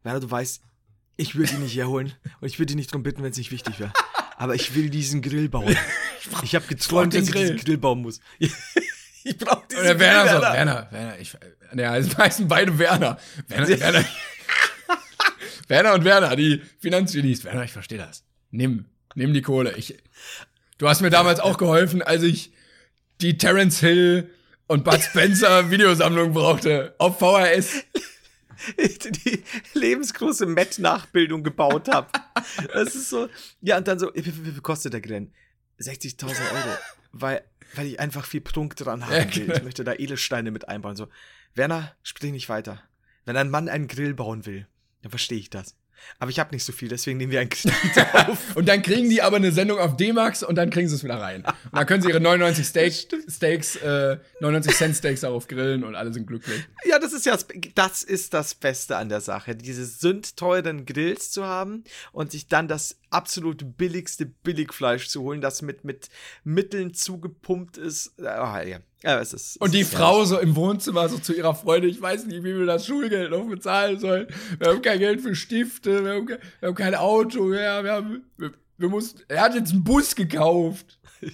[0.04, 0.62] Werner, du weißt,
[1.18, 3.52] ich würde ihn nicht herholen und ich würde dich nicht drum bitten, wenn es nicht
[3.52, 3.94] wichtig wäre.
[4.38, 5.76] Aber ich will diesen Grill bauen.
[6.42, 7.52] Ich habe geträumt, den dass ich Grill.
[7.52, 8.20] diesen Grill bauen muss.
[9.28, 10.54] Ich brauche diesen Und der Werner so, Werner.
[10.54, 11.36] Werner, Werner, ich,
[11.76, 13.18] ja, es heißen beide Werner.
[13.48, 14.06] Werner, Werner,
[15.68, 17.44] Werner und Werner, die Finanzgenies.
[17.44, 18.24] Werner, ich verstehe das.
[18.52, 18.86] Nimm,
[19.16, 19.76] nimm die Kohle.
[19.78, 19.98] Ich,
[20.78, 22.52] du hast mir damals auch geholfen, als ich
[23.22, 24.30] die Terence Hill
[24.68, 26.96] und Bud Spencer Videosammlung brauchte.
[26.98, 27.84] Auf VHS.
[28.78, 29.44] die
[29.74, 32.08] lebensgroße Met-Nachbildung gebaut habe.
[32.74, 33.28] Das ist so.
[33.62, 35.32] Ja, und dann so, wie viel, kostet der Grill?
[35.80, 36.78] 60.000 Euro.
[37.12, 37.44] Weil,
[37.76, 39.26] weil ich einfach viel Prunk dran haben will.
[39.46, 39.56] genau.
[39.56, 40.96] Ich möchte da Edelsteine mit einbauen.
[40.96, 41.08] So,
[41.54, 42.82] Werner, sprich nicht weiter.
[43.26, 44.68] Wenn ein Mann einen Grill bauen will,
[45.02, 45.76] dann verstehe ich das.
[46.20, 48.56] Aber ich habe nicht so viel, deswegen nehmen wir einen Kredit auf.
[48.56, 51.20] Und dann kriegen die aber eine Sendung auf D-Max und dann kriegen sie es wieder
[51.20, 51.44] rein.
[51.46, 52.94] Und dann können sie ihre 99 Steak,
[53.28, 56.64] Steaks, äh, 99 Cent Steaks darauf grillen und alle sind glücklich.
[56.86, 57.38] Ja, das ist ja
[57.76, 62.68] das, ist das Beste an der Sache, diese sündteuren Grills zu haben und sich dann
[62.68, 66.10] das absolut billigste Billigfleisch zu holen, das mit, mit
[66.44, 68.20] Mitteln zugepumpt ist.
[68.20, 68.80] Ah, ja.
[69.06, 69.58] Ja, es ist.
[69.58, 72.44] Und es die ist Frau so im Wohnzimmer so zu ihrer Freundin, ich weiß nicht,
[72.44, 74.28] wie wir das Schulgeld noch bezahlen sollen.
[74.58, 77.92] Wir haben kein Geld für Stifte, wir haben kein, wir haben kein Auto mehr, wir
[77.92, 81.00] haben, wir, wir mussten, er hat jetzt einen Bus gekauft.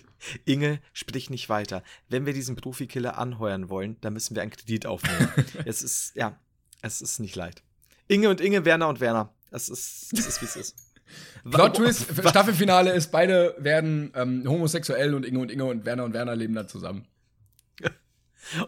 [0.45, 1.82] Inge, sprich nicht weiter.
[2.09, 5.32] Wenn wir diesen Profikiller anheuern wollen, dann müssen wir einen Kredit aufnehmen.
[5.65, 6.38] es ist, ja,
[6.82, 7.63] es ist nicht leicht.
[8.09, 9.34] Inge und Inge, Werner und Werner.
[9.49, 10.76] Es ist, es ist wie es ist.
[11.49, 16.13] Plot Twist, Staffelfinale ist, beide werden ähm, homosexuell und Inge und Inge und Werner und
[16.13, 17.05] Werner leben dann zusammen.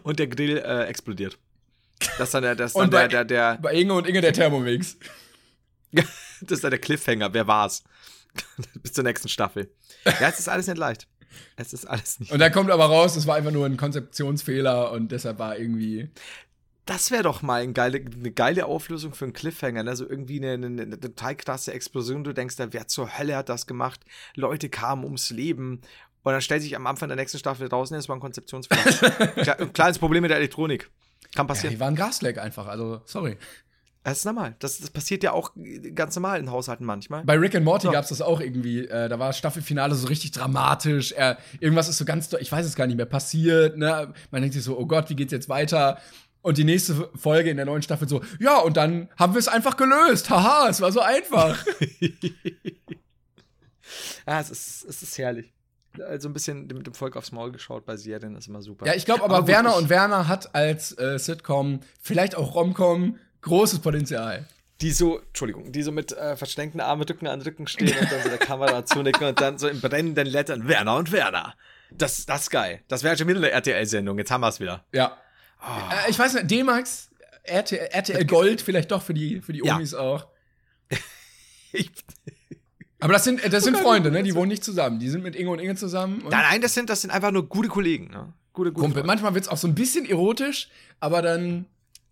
[0.02, 1.38] Und der Grill äh, explodiert.
[2.18, 4.32] Das ist dann der, das dann bei- der, der, der, Bei Inge und Inge der
[4.32, 4.96] Thermomix.
[6.40, 7.32] Das ist dann der Cliffhanger.
[7.32, 7.84] Wer war's?
[8.82, 9.70] Bis zur nächsten Staffel.
[10.04, 11.06] Ja, es ist alles nicht leicht.
[11.56, 12.32] Es ist alles nicht.
[12.32, 16.10] Und dann kommt aber raus, es war einfach nur ein Konzeptionsfehler und deshalb war irgendwie.
[16.86, 19.84] Das wäre doch mal ein geile, eine geile Auflösung für einen Cliffhanger.
[19.84, 19.96] Ne?
[19.96, 22.24] So irgendwie eine, eine, eine total krasse Explosion.
[22.24, 24.00] Du denkst, da, wer zur Hölle hat das gemacht?
[24.34, 25.80] Leute kamen ums Leben.
[26.24, 28.80] Und dann stellt sich am Anfang der nächsten Staffel draußen, es war ein Konzeptionsfehler.
[29.36, 30.90] Kle- ein kleines Problem mit der Elektronik.
[31.34, 31.74] Kann Ja, passieren.
[31.74, 33.36] die waren Gasleck einfach, also sorry.
[34.04, 34.56] das ist normal.
[34.58, 35.52] Das, das passiert ja auch
[35.94, 37.24] ganz normal in Haushalten manchmal.
[37.24, 37.92] Bei Rick and Morty So.
[37.92, 38.86] gab's das auch irgendwie.
[38.86, 41.12] Äh, da war das Staffelfinale so richtig dramatisch.
[41.12, 43.76] Er, irgendwas ist so ganz, ich weiß es gar nicht mehr, passiert.
[43.76, 44.12] Ne?
[44.30, 45.98] Man denkt sich so, oh Gott, wie geht's jetzt weiter?
[46.42, 49.48] Und die nächste Folge in der neuen Staffel so, ja, und dann haben wir es
[49.48, 50.28] einfach gelöst.
[50.30, 51.62] Haha, es war so einfach.
[54.26, 55.52] Ja, es ist, es ist herrlich.
[56.00, 58.86] Also ein bisschen mit dem Volk aufs Maul geschaut bei Serien ist immer super.
[58.86, 63.18] ja, ich glaube aber, gut, Werner und Werner hat als äh, Sitcom, vielleicht auch Romcom,
[63.42, 64.46] großes Potenzial.
[64.80, 68.22] Die so, Entschuldigung, die so mit äh, verschränkten Armen Rücken an Rücken stehen und dann
[68.22, 71.54] so der Kamera zunicken und dann so in brennenden Lettern Werner und Werner.
[71.92, 72.82] Das, das ist geil.
[72.88, 74.18] Das wäre schon wieder eine RTL-Sendung.
[74.18, 74.84] Jetzt haben wir es wieder.
[74.92, 75.16] Ja.
[75.62, 77.08] Äh, ich weiß nicht, D-Max,
[77.44, 79.76] RTL, RTL Gold, vielleicht doch für die, für die Ja.
[79.76, 80.26] Omis auch.
[81.76, 81.90] Ich,
[83.04, 84.22] Aber das sind, äh, das sind Freunde, ne?
[84.22, 84.98] Die wohnen nicht zusammen.
[84.98, 86.22] Die sind mit Inge und Inge zusammen.
[86.22, 88.06] Und nein, nein, das sind, das sind einfach nur gute Kollegen.
[88.06, 88.32] Ne?
[88.54, 88.92] Gute, gute Kumpel.
[88.92, 89.06] Freunde.
[89.06, 91.66] Manchmal wird's auch so ein bisschen erotisch, aber dann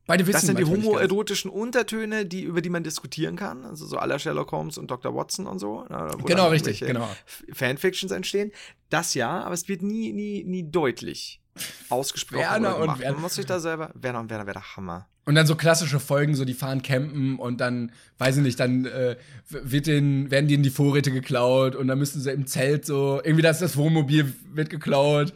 [0.07, 3.64] beide wissen Das sind die homoerotischen Untertöne, die, über die man diskutieren kann.
[3.64, 5.14] Also so aller Sherlock Holmes und Dr.
[5.14, 5.84] Watson und so.
[5.84, 7.09] ne, wo Genau, dann richtig, genau.
[7.55, 8.53] Fanfictions entstehen.
[8.90, 11.40] Das ja, aber es wird nie, nie, nie deutlich
[11.88, 13.01] ausgesprochen Werner oder und gemacht.
[13.01, 13.14] Werner.
[13.14, 13.93] Man muss sich da selber.
[13.95, 15.09] Werner und Werner wäre der Hammer.
[15.25, 18.87] Und dann so klassische Folgen, so die fahren campen und dann, weiß ich nicht, dann
[18.87, 19.16] äh,
[19.51, 23.43] wird den, werden denen die Vorräte geklaut und dann müssen sie im Zelt so, irgendwie
[23.43, 25.33] das, das Wohnmobil wird geklaut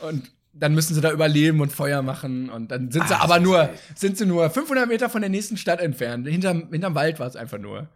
[0.00, 3.40] und dann müssen sie da überleben und Feuer machen und dann sind sie Ah, aber
[3.40, 3.78] nur, geil.
[3.94, 6.28] sind sie nur 500 Meter von der nächsten Stadt entfernt.
[6.28, 7.88] Hinterm, hinterm Wald war es einfach nur.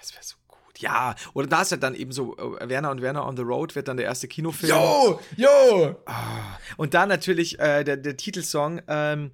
[0.00, 0.78] Das wäre so gut.
[0.78, 3.74] Ja, oder da ist ja dann eben so, äh, Werner und Werner on the Road
[3.74, 4.70] wird dann der erste Kinofilm.
[4.70, 5.96] Jo, jo!
[6.78, 9.32] Und dann natürlich äh, der, der Titelsong, ähm,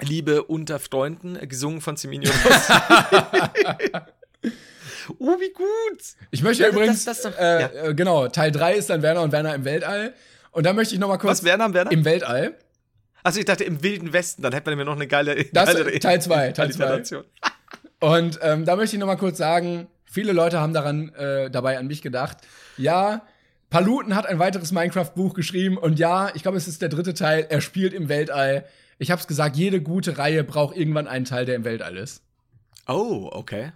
[0.00, 2.72] Liebe unter Freunden, äh, gesungen von Semino Rossi.
[5.18, 6.02] oh, wie gut!
[6.30, 7.68] Ich möchte Ja, das- übrigens, das- das- äh, ja.
[7.88, 10.14] äh, genau, Teil 3 ist dann Werner und Werner im Weltall.
[10.52, 11.92] Und da möchte ich noch mal kurz Was, Werner, Werner?
[11.92, 12.54] im Weltall.
[13.22, 16.20] Also ich dachte im Wilden Westen, dann hätte man mir noch eine geile Das- Teil
[16.22, 16.84] zwei, Teil zwei.
[16.84, 17.24] Alliteration.
[18.00, 21.78] Und ähm, da möchte ich noch mal kurz sagen, viele Leute haben daran äh, dabei
[21.78, 22.36] an mich gedacht.
[22.76, 23.22] Ja,
[23.70, 27.46] Paluten hat ein weiteres Minecraft-Buch geschrieben und ja, ich glaube, es ist der dritte Teil.
[27.48, 28.64] Er spielt im Weltall.
[28.98, 32.22] Ich habe es gesagt, jede gute Reihe braucht irgendwann einen Teil, der im Weltall ist.
[32.88, 33.72] Oh, okay.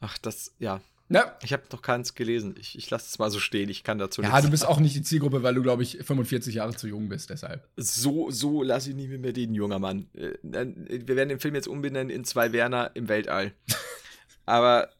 [0.00, 0.80] Ach, das, ja.
[1.10, 2.54] Na, Ich habe noch keins gelesen.
[2.60, 3.70] Ich, ich lasse es mal so stehen.
[3.70, 5.96] Ich kann dazu ja, nichts du bist auch nicht die Zielgruppe, weil du, glaube ich,
[6.02, 7.66] 45 Jahre zu jung bist, deshalb.
[7.76, 10.08] So, so lasse ich nicht mehr den junger Mann.
[10.14, 13.52] Äh, dann- Wir werden den Film jetzt umbenennen in zwei Werner im Weltall.
[14.44, 14.90] Aber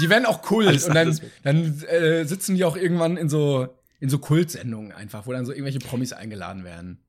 [0.00, 3.66] Die werden auch Kult Alles und dann, dann äh, sitzen die auch irgendwann in so,
[3.98, 7.00] in so Kultsendungen einfach, wo dann so irgendwelche Promis eingeladen werden.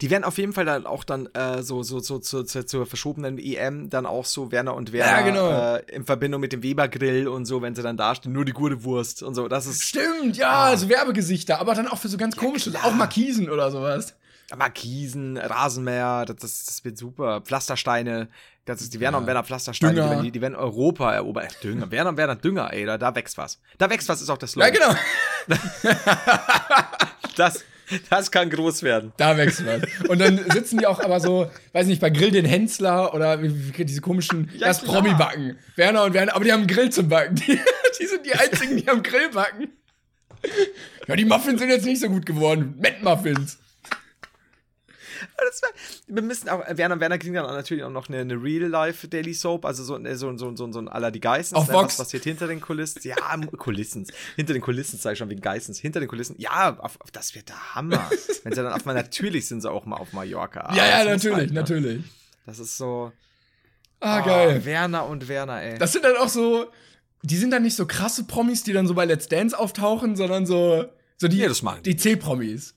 [0.00, 2.86] Die werden auf jeden Fall dann auch dann äh, so, so, so, so, so zur
[2.86, 5.74] verschobenen EM dann auch so Werner und Werner Ja, genau.
[5.76, 8.82] äh, in Verbindung mit dem Weber-Grill und so, wenn sie dann dastehen, nur die gute
[8.84, 9.48] Wurst und so.
[9.48, 12.84] Das ist Stimmt, ja, so Werbegesichter, aber dann auch für so ganz komische, klar.
[12.86, 14.14] auch Markisen oder sowas.
[14.54, 17.40] Markisen, Rasenmäher, das, das, das wird super.
[17.40, 18.28] Pflastersteine,
[18.66, 20.10] das ist die Werner und Werner Pflastersteine, die, Dünger.
[20.10, 21.46] werden- die, die werden Europa erobern.
[21.46, 23.58] Äh, Dünger, Werner und Werner Dünger, ey, da, da wächst was.
[23.78, 24.96] Da wächst was, ist auch das Ja, Slogan.
[25.46, 25.58] genau.
[27.36, 27.64] Das,
[28.10, 29.12] das kann groß werden.
[29.16, 29.82] Da wächst was.
[30.08, 34.00] Und dann sitzen die auch aber so, weiß nicht, bei Grill den Hensler oder diese
[34.00, 35.02] komischen, Ja, das klar.
[35.02, 35.58] Promi-Backen.
[35.76, 37.36] Werner und Werner, aber die haben einen Grill zum Backen.
[37.36, 37.58] Die,
[38.00, 39.68] die sind die einzigen, die am Grill backen.
[41.06, 42.74] Ja, die Muffins sind jetzt nicht so gut geworden.
[42.78, 43.58] Met-Muffins.
[43.58, 43.63] Das
[45.62, 49.08] wär, wir müssen auch, Werner und Werner kriegen dann natürlich auch noch eine, eine Real-Life
[49.08, 51.54] Daily Soap, also so, so, so, so, so ein aller die Geissens.
[51.58, 51.98] Auf ne, Vox.
[51.98, 53.00] Was passiert hinter den Kulissen?
[53.04, 53.16] Ja,
[53.58, 54.06] Kulissen.
[54.36, 55.78] Hinter den Kulissen sage ich schon wegen Geissens.
[55.78, 58.10] Hinter den Kulissen, ja, auf, auf, das wird der Hammer.
[58.44, 60.72] Wenn sie dann auf mal, natürlich sind sie auch mal auf Mallorca.
[60.74, 61.60] Ja, ja, natürlich, halt, ne?
[61.60, 62.04] natürlich.
[62.46, 63.12] Das ist so.
[64.00, 64.64] Ah, oh, geil.
[64.64, 65.78] Werner und Werner, ey.
[65.78, 66.66] Das sind dann auch so,
[67.22, 70.44] die sind dann nicht so krasse Promis, die dann so bei Let's Dance auftauchen, sondern
[70.44, 70.84] so,
[71.16, 71.48] so die, Ja,
[71.84, 72.74] die C-Promis.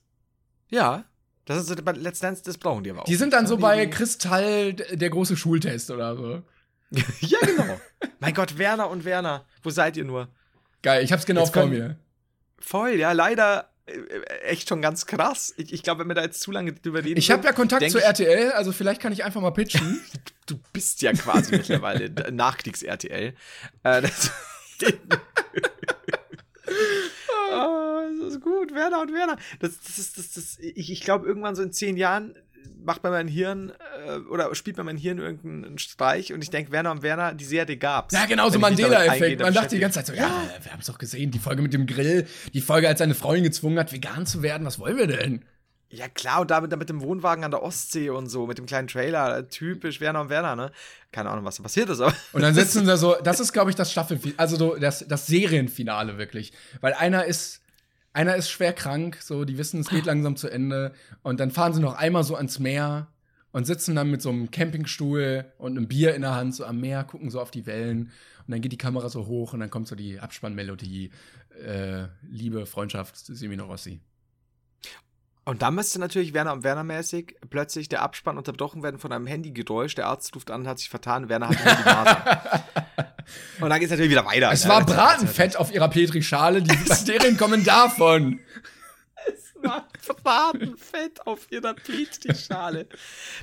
[0.70, 1.04] ja.
[1.48, 3.06] Das ist so, bei Let's Dance, das brauchen die aber auch.
[3.06, 6.44] Die sind dann so Die- bei Kristall, der große Schultest oder so.
[7.20, 7.80] Ja, genau.
[8.20, 9.46] mein Gott, Werner und Werner.
[9.64, 10.30] Wo seid ihr nur?
[10.84, 11.98] Geil, ich hab's genau Jetzt vor können- mir.
[12.60, 13.94] Voll, ja, leider äh,
[14.44, 15.54] echt schon ganz krass.
[15.58, 17.18] Ich, ich glaube, wenn wir da jetzt zu lange drüber reden.
[17.18, 20.02] Ich habe ja Kontakt zu RTL, also vielleicht kann ich einfach mal pitchen.
[20.48, 23.34] Du bist ja quasi mittlerweile Nachkriegs-RTL.
[23.84, 24.02] Äh,
[27.54, 29.38] oh, das ist gut, Werner und Werner.
[29.60, 32.36] Das, das ist, das, das, ich, ich glaube, irgendwann so in zehn Jahren
[32.84, 33.74] macht bei meinem Hirn
[34.08, 37.46] äh, oder spielt bei meinem Hirn irgendeinen Streich und ich denke, Werner und Werner, die
[37.46, 38.14] Serie gab's.
[38.14, 39.42] Ja, genau, so Mandela-Effekt.
[39.42, 41.86] Man dachte die ganze Zeit so, ja, wir haben's doch gesehen, die Folge mit dem
[41.86, 45.44] Grill, die Folge, als seine Freundin gezwungen hat, vegan zu werden, was wollen wir denn?
[45.90, 48.90] Ja, klar, und da mit, dem Wohnwagen an der Ostsee und so, mit dem kleinen
[48.90, 50.72] Trailer, typisch Werner und Werner, ne?
[51.14, 52.14] Keine Ahnung, was da passiert ist, aber.
[52.34, 55.28] Und dann sitzen da so, das ist, glaube ich, das Staffelfinale, also so das, das
[55.28, 56.52] Serienfinale wirklich.
[56.82, 57.62] Weil einer ist,
[58.12, 60.94] einer ist schwer krank, so, die wissen, es geht langsam zu Ende.
[61.24, 63.08] Und dann fahren sie noch einmal so ans Meer
[63.52, 66.82] und sitzen dann mit so einem Campingstuhl und einem Bier in der Hand so am
[66.82, 68.12] Meer, gucken so auf die Wellen.
[68.46, 71.12] Und dann geht die Kamera so hoch und dann kommt so die Abspannmelodie,
[71.66, 74.02] äh, Liebe, Freundschaft, Semino Rossi.
[75.48, 79.26] Und dann müsste natürlich Werner und Werner mäßig plötzlich der Abspann unterbrochen werden von einem
[79.26, 79.96] Handygeräusch.
[79.96, 83.08] Der Arzt ruft an, hat sich vertan, Werner hat die Nase.
[83.62, 84.52] und dann geht's natürlich wieder weiter.
[84.52, 84.72] Es ne?
[84.72, 88.42] war Bratenfett auf ihrer Petrischale, die Bakterien kommen davon.
[89.64, 89.88] war
[90.22, 92.90] Bratenfett auf ihrer Petri-Schale.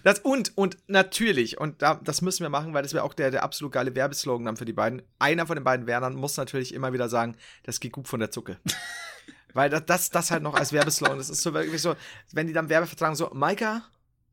[0.03, 3.31] Das und, und natürlich, und da, das müssen wir machen, weil das wäre auch der,
[3.31, 5.01] der absolut geile Werbeslogan dann für die beiden.
[5.19, 8.31] Einer von den beiden Wernern muss natürlich immer wieder sagen, das geht gut von der
[8.31, 8.59] Zucke.
[9.55, 11.95] weil das, das, das halt noch als Werbeslogan, das ist so wirklich so,
[12.33, 13.83] wenn die dann Werbevertrag so, Maika,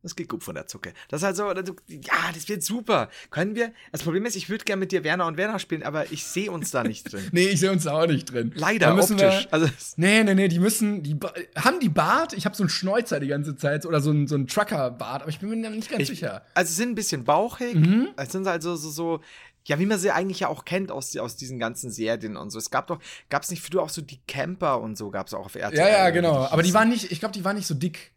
[0.03, 0.93] das geht gut von der Zucke.
[1.09, 3.07] Das ist halt so, ja, das wird super.
[3.29, 6.11] Können wir, das Problem ist, ich würde gerne mit dir Werner und Werner spielen, aber
[6.11, 7.21] ich sehe uns da nicht drin.
[7.31, 8.51] Nee, ich sehe uns da auch nicht drin.
[8.55, 9.43] Leider, Da müssen optisch.
[9.45, 9.67] Wir, also,
[9.97, 11.19] Nee, nee, nee, die müssen, die
[11.55, 12.33] haben die Bart.
[12.33, 15.29] Ich habe so einen Schnäuzer die ganze Zeit oder so einen, so einen Trucker-Bart, aber
[15.29, 16.45] ich bin mir nicht ganz Ich- sicher.
[16.55, 17.75] Also sie sind ein bisschen bauchig.
[17.75, 18.07] Mhm.
[18.17, 19.21] Es sind halt so, so, so,
[19.67, 22.57] ja, wie man sie eigentlich ja auch kennt aus, aus diesen ganzen Serien und so.
[22.57, 22.99] Es gab doch,
[23.29, 25.77] gab es nicht früher auch so die Camper und so, gab es auch auf RTL.
[25.77, 26.45] Ja, ja, genau.
[26.45, 28.11] Aber die waren nicht, ich glaube, die waren nicht so dick.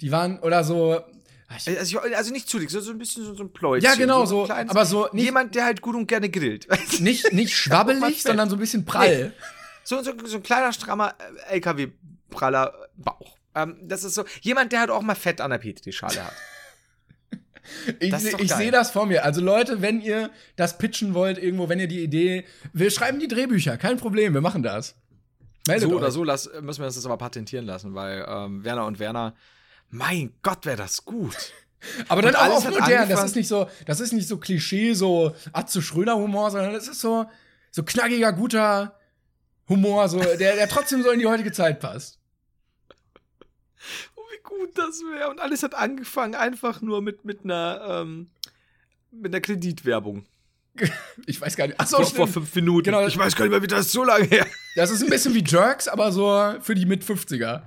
[0.00, 1.00] Die waren, oder so,
[1.48, 3.90] Also, ich, also nicht zu dick, so, so ein bisschen so, so ein Pläuzchen.
[3.90, 6.68] Ja, genau, so, kleines- aber so nicht- Jemand, der halt gut und gerne grillt.
[7.00, 9.32] Nicht, nicht schwabbelig, sondern so ein bisschen prall.
[9.84, 11.14] so, so, so ein kleiner, strammer
[11.48, 13.36] äh, LKW-praller Bauch.
[13.54, 16.34] Ähm, das ist so, jemand, der halt auch mal Fett an der Petri-Schale hat.
[18.00, 19.24] Ich, ich sehe das vor mir.
[19.24, 23.28] Also Leute, wenn ihr das pitchen wollt irgendwo, wenn ihr die Idee, wir schreiben die
[23.28, 24.94] Drehbücher, kein Problem, wir machen das.
[25.66, 26.00] Meldet So euch.
[26.02, 29.34] oder so lass, müssen wir das aber patentieren lassen, weil ähm, Werner und Werner,
[29.90, 31.36] mein Gott, wäre das gut.
[32.08, 33.08] Aber dann auch modern.
[33.08, 36.88] Das ist nicht so, das ist nicht so Klischee, so Atze Schröder Humor, sondern das
[36.88, 37.26] ist so,
[37.70, 38.98] so knackiger, guter
[39.68, 42.18] Humor, so, der, der trotzdem so in die heutige Zeit passt.
[44.48, 45.28] Gut das wäre.
[45.30, 48.30] Und alles hat angefangen einfach nur mit, mit einer, ähm,
[49.10, 50.24] mit einer Kreditwerbung.
[51.26, 51.78] Ich weiß gar nicht.
[51.80, 52.84] Achso, Vor, vor fünf Minuten.
[52.84, 53.04] Genau.
[53.06, 54.46] Ich weiß gar nicht mehr, wie das ist so lange her.
[54.76, 57.62] Das ist ein bisschen wie Jerks, aber so für die mit 50er.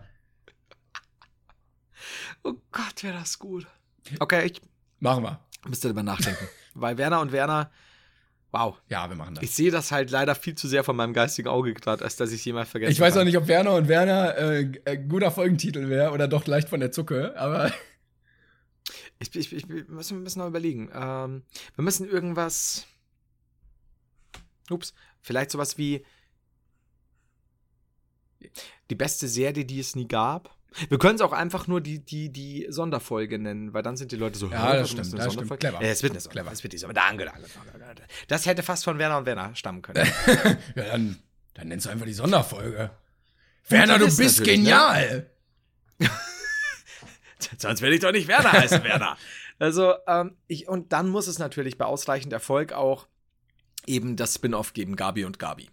[2.43, 3.67] Oh Gott, wäre das gut.
[4.19, 4.61] Okay, ich
[4.99, 5.39] Machen wir.
[5.67, 6.47] müsste darüber nachdenken.
[6.73, 7.69] weil Werner und Werner,
[8.51, 8.77] wow.
[8.89, 9.43] Ja, wir machen das.
[9.43, 12.31] Ich sehe das halt leider viel zu sehr von meinem geistigen Auge gerade, als dass
[12.31, 13.21] ich es jemals vergessen Ich weiß kann.
[13.21, 16.79] auch nicht, ob Werner und Werner äh, äh, guter Folgentitel wäre oder doch leicht von
[16.79, 17.71] der Zucke, aber
[19.19, 20.89] Ich, ich, ich, wir müssen, wir müssen noch überlegen.
[20.93, 21.43] Ähm,
[21.75, 22.87] wir müssen irgendwas.
[24.69, 26.03] Ups, vielleicht sowas wie.
[28.89, 30.55] Die beste Serie, die es nie gab.
[30.89, 34.15] Wir können es auch einfach nur die, die, die Sonderfolge nennen, weil dann sind die
[34.15, 35.32] Leute so, Ja, "Hä, das stimmt, das stimmt.
[35.34, 35.84] Sonderfolge?" Clever.
[35.84, 36.32] Ja, es wird eine Clever.
[36.32, 36.51] Clever.
[36.51, 37.32] Es wird die Sonderfolge.
[38.28, 40.05] Das hätte fast von Werner und Werner stammen können.
[40.76, 41.22] ja, dann,
[41.53, 42.91] dann nennst du einfach die Sonderfolge.
[43.67, 44.45] Werner, du ist bist ne?
[44.45, 45.30] genial.
[47.57, 49.17] Sonst will ich doch nicht Werner heißen, Werner.
[49.59, 53.07] Also, ähm, ich, und dann muss es natürlich bei ausreichend Erfolg auch
[53.86, 55.69] eben das Spin-off geben, Gabi und Gabi.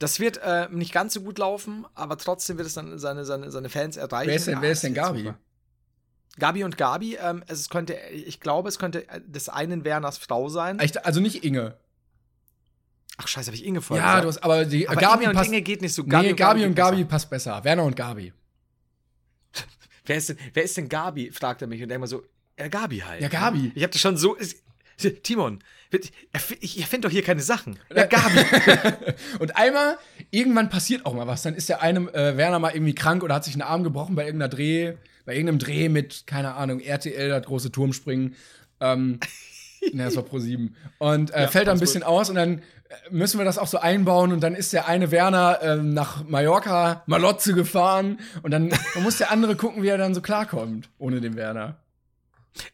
[0.00, 3.50] Das wird äh, nicht ganz so gut laufen, aber trotzdem wird es dann seine, seine,
[3.52, 4.28] seine Fans erreichen.
[4.30, 5.18] Wer ist denn, Ah, wer ist das denn Gabi?
[5.20, 5.38] super.
[6.38, 10.48] Gabi und Gabi, ähm, es könnte, ich glaube, es könnte äh, des einen Werners Frau
[10.48, 10.78] sein.
[10.78, 11.76] Echt, also nicht Inge.
[13.18, 14.24] Ach scheiße, habe ich Inge vorher Ja, gesagt?
[14.24, 15.50] du hast, aber die aber Gabi Inge und passt.
[15.50, 16.02] Inge geht nicht so.
[16.02, 17.08] nee, Gabi und geht Gabi besser.
[17.08, 17.64] passt besser.
[17.64, 18.32] Werner und Gabi.
[20.06, 21.30] Wer ist denn, wer ist denn Gabi?
[21.30, 22.22] fragt er mich und denkt mal so,
[22.58, 23.20] ja, Gabi halt.
[23.20, 23.70] Ja, Gabi.
[23.74, 24.34] Ich hab das schon so.
[24.34, 24.62] ist-
[25.00, 25.60] Timon,
[26.60, 27.78] ich, erfinde doch hier keine Sachen.
[27.94, 28.40] Ja, Gabi.
[29.38, 29.98] und einmal,
[30.30, 31.42] irgendwann passiert auch mal was.
[31.42, 34.14] Dann ist der eine äh, Werner mal irgendwie krank oder hat sich einen Arm gebrochen
[34.14, 34.94] bei irgendeiner Dreh,
[35.24, 38.36] bei irgendeinem Dreh mit, keine Ahnung, RTL, das große Turmspringen.
[38.80, 39.18] Ähm,
[39.92, 40.74] ne, das war Pro 7.
[40.98, 43.78] Und äh, fällt da ein bisschen aus und dann äh, müssen wir das auch so
[43.78, 49.02] einbauen und dann ist der eine Werner ähm, nach Mallorca, Malotze gefahren und dann, dann
[49.02, 51.76] muss der andere gucken, wie er dann so klarkommt, ohne den Werner.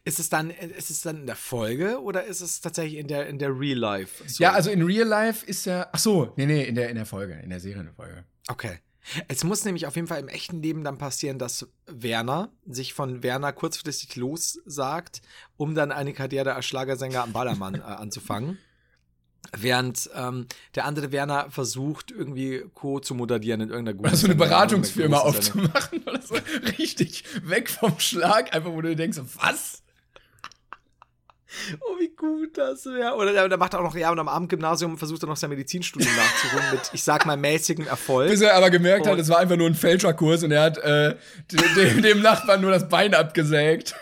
[0.03, 3.27] Ist es dann, ist es dann in der Folge oder ist es tatsächlich in der,
[3.27, 4.23] in der Real Life?
[4.39, 7.05] Ja, also in Real Life ist er, ach so, nee, nee, in der, in der
[7.05, 8.25] Folge, in der Serienfolge.
[8.47, 8.79] Okay.
[9.27, 13.23] Es muss nämlich auf jeden Fall im echten Leben dann passieren, dass Werner sich von
[13.23, 15.21] Werner kurzfristig lossagt,
[15.55, 18.57] um dann eine Karriere als Schlagersänger am Ballermann äh, anzufangen.
[19.55, 22.99] Während ähm, der andere Werner versucht, irgendwie Co.
[22.99, 26.35] zu moderieren in irgendeiner guten Oder so eine Beratungsfirma aufzumachen oder so.
[26.77, 29.83] Richtig weg vom Schlag, einfach wo du denkst, was?
[31.79, 33.15] Oh, wie gut das wäre.
[33.15, 36.13] Oder der, der macht auch noch, ja, und am Abendgymnasium versucht er noch sein Medizinstudium
[36.15, 38.29] nachzuholen mit, ich sag mal, mäßigem Erfolg.
[38.29, 40.77] Bis er aber gemerkt hat, Und- es war einfach nur ein Fälscherkurs und er hat
[40.79, 41.15] äh,
[41.75, 43.95] dem, dem Nachbarn nur das Bein abgesägt.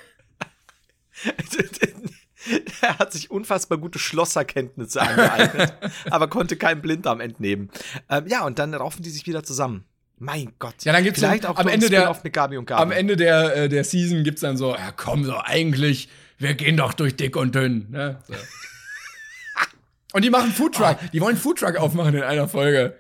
[2.82, 5.74] er hat sich unfassbar gute Schlosserkenntnisse angeeignet,
[6.10, 7.70] aber konnte keinen Blinddarm entnehmen.
[8.10, 9.86] Ähm, ja, und dann raufen die sich wieder zusammen.
[10.18, 10.76] Mein Gott.
[10.84, 12.82] Ja, dann gibt's Vielleicht so auch am Ende der- mit Gabi und Gabi.
[12.82, 16.78] Am Ende der, äh, der Season gibt's dann so, ja komm, so eigentlich, wir gehen
[16.78, 17.88] doch durch dick und dünn.
[17.90, 18.20] Ne?
[18.28, 18.34] So.
[20.14, 20.98] und die machen Foodtruck.
[21.12, 22.96] Die wollen Foodtruck aufmachen in einer Folge.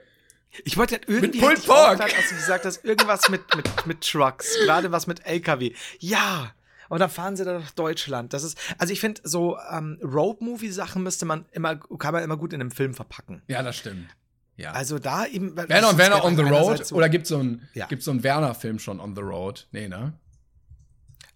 [0.63, 1.91] Ich wollte halt irgendwie Pulled ich auch Pork.
[1.97, 5.73] gedacht, als du gesagt hast, irgendwas mit, mit, mit Trucks, gerade was mit LKW.
[5.99, 6.51] Ja.
[6.89, 8.33] Und dann fahren sie dann nach Deutschland.
[8.33, 12.53] Das ist, also ich finde, so ähm, Road-Movie-Sachen müsste man immer, kann man immer gut
[12.53, 13.41] in einem Film verpacken.
[13.47, 14.07] Ja, das stimmt.
[14.57, 14.71] Ja.
[14.71, 15.55] Also da eben.
[15.57, 16.85] Werner und Werner on the Road?
[16.85, 17.87] So, Oder gibt's so einen Ja.
[17.99, 19.67] so einen Werner-Film schon on the Road?
[19.71, 20.13] Nee, ne?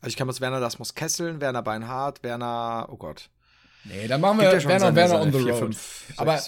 [0.01, 3.29] also ich kann was Werner, das muss Kesseln, Werner Beinhardt, Werner, oh Gott.
[3.83, 5.59] Nee, dann machen Gibt wir ja Werner seine- Werner on the vier, Road.
[5.59, 6.41] fünf, aber,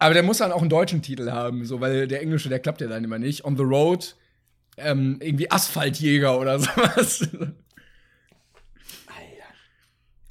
[0.00, 2.80] aber der muss dann auch einen deutschen Titel haben, so, weil der englische, der klappt
[2.80, 3.44] ja dann immer nicht.
[3.44, 4.16] On the Road,
[4.76, 7.28] ähm, irgendwie Asphaltjäger oder sowas.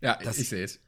[0.08, 0.80] Ja, Das- ich sehe es.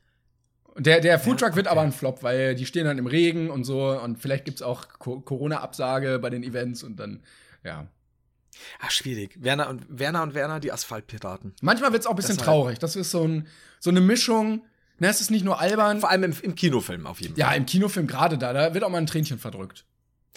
[0.78, 3.90] Der, der Foodtruck wird aber ein Flop, weil die stehen dann im Regen und so
[4.00, 7.24] und vielleicht gibt's auch Co Corona-Absage bei den Events und dann,
[7.66, 7.88] ja.
[8.80, 9.36] Ah, schwierig.
[9.44, 11.54] Werner und Werner und Werner, die Asphaltpiraten.
[11.62, 12.80] Manchmal wird's auch ein bisschen Das halt- traurig.
[12.80, 13.48] Das ist so, ein,
[13.80, 14.64] so eine Mischung.
[15.00, 16.00] Ne, es ist nicht nur albern.
[16.02, 17.40] Vor allem im, im Kinofilm auf jeden Fall.
[17.40, 19.86] Ja, im Kinofilm gerade da, da wird auch mal ein Tränchen verdrückt.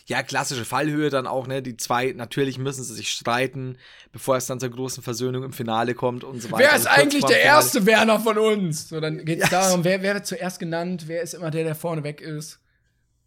[0.07, 1.63] Ja, klassische Fallhöhe dann auch, ne?
[1.63, 3.79] Die zwei, natürlich müssen sie sich streiten,
[4.11, 6.65] bevor es dann zur großen Versöhnung im Finale kommt und so weiter.
[6.65, 7.57] Wer ist Also eigentlich der Finale.
[7.57, 8.89] erste Werner von uns?
[8.89, 9.61] So, dann geht es Ja.
[9.61, 12.59] darum, wer, wer wird zuerst genannt, wer ist immer der, der vorne weg ist.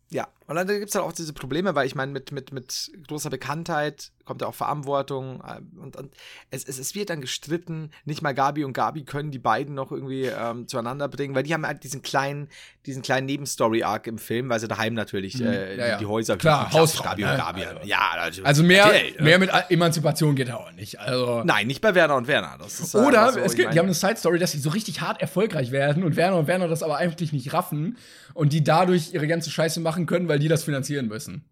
[0.09, 2.91] Ja, und dann gibt es halt auch diese Probleme, weil ich meine, mit, mit, mit
[3.07, 6.11] großer Bekanntheit kommt ja auch Verantwortung äh, und, und
[6.51, 7.91] es, es, es wird dann gestritten.
[8.05, 11.53] Nicht mal Gabi und Gabi können die beiden noch irgendwie ähm, zueinander bringen, weil die
[11.53, 12.49] haben halt diesen kleinen,
[12.85, 15.79] diesen kleinen Nebenstory-Arc im Film, weil sie daheim natürlich äh, Mhm.
[15.79, 15.97] Ja, ja.
[15.97, 17.31] Die, Häuser Klar, Hausfrau, Gabi ne?
[17.31, 17.65] und Gabi.
[17.65, 18.45] Also- ja, natürlich.
[18.45, 19.01] Also mehr, ne?
[19.19, 20.99] mehr mit Emanzipation geht ja auch nicht.
[20.99, 21.43] Also.
[21.43, 22.57] Nein, nicht bei Werner und Werner.
[22.65, 25.21] Ist, äh, Oder so, es gibt, die haben eine Side-Story, dass sie so richtig hart
[25.21, 27.97] erfolgreich werden und Werner und Werner das aber eigentlich nicht raffen
[28.33, 31.45] und die dadurch ihre ganze Scheiße machen können, weil die das finanzieren müssen.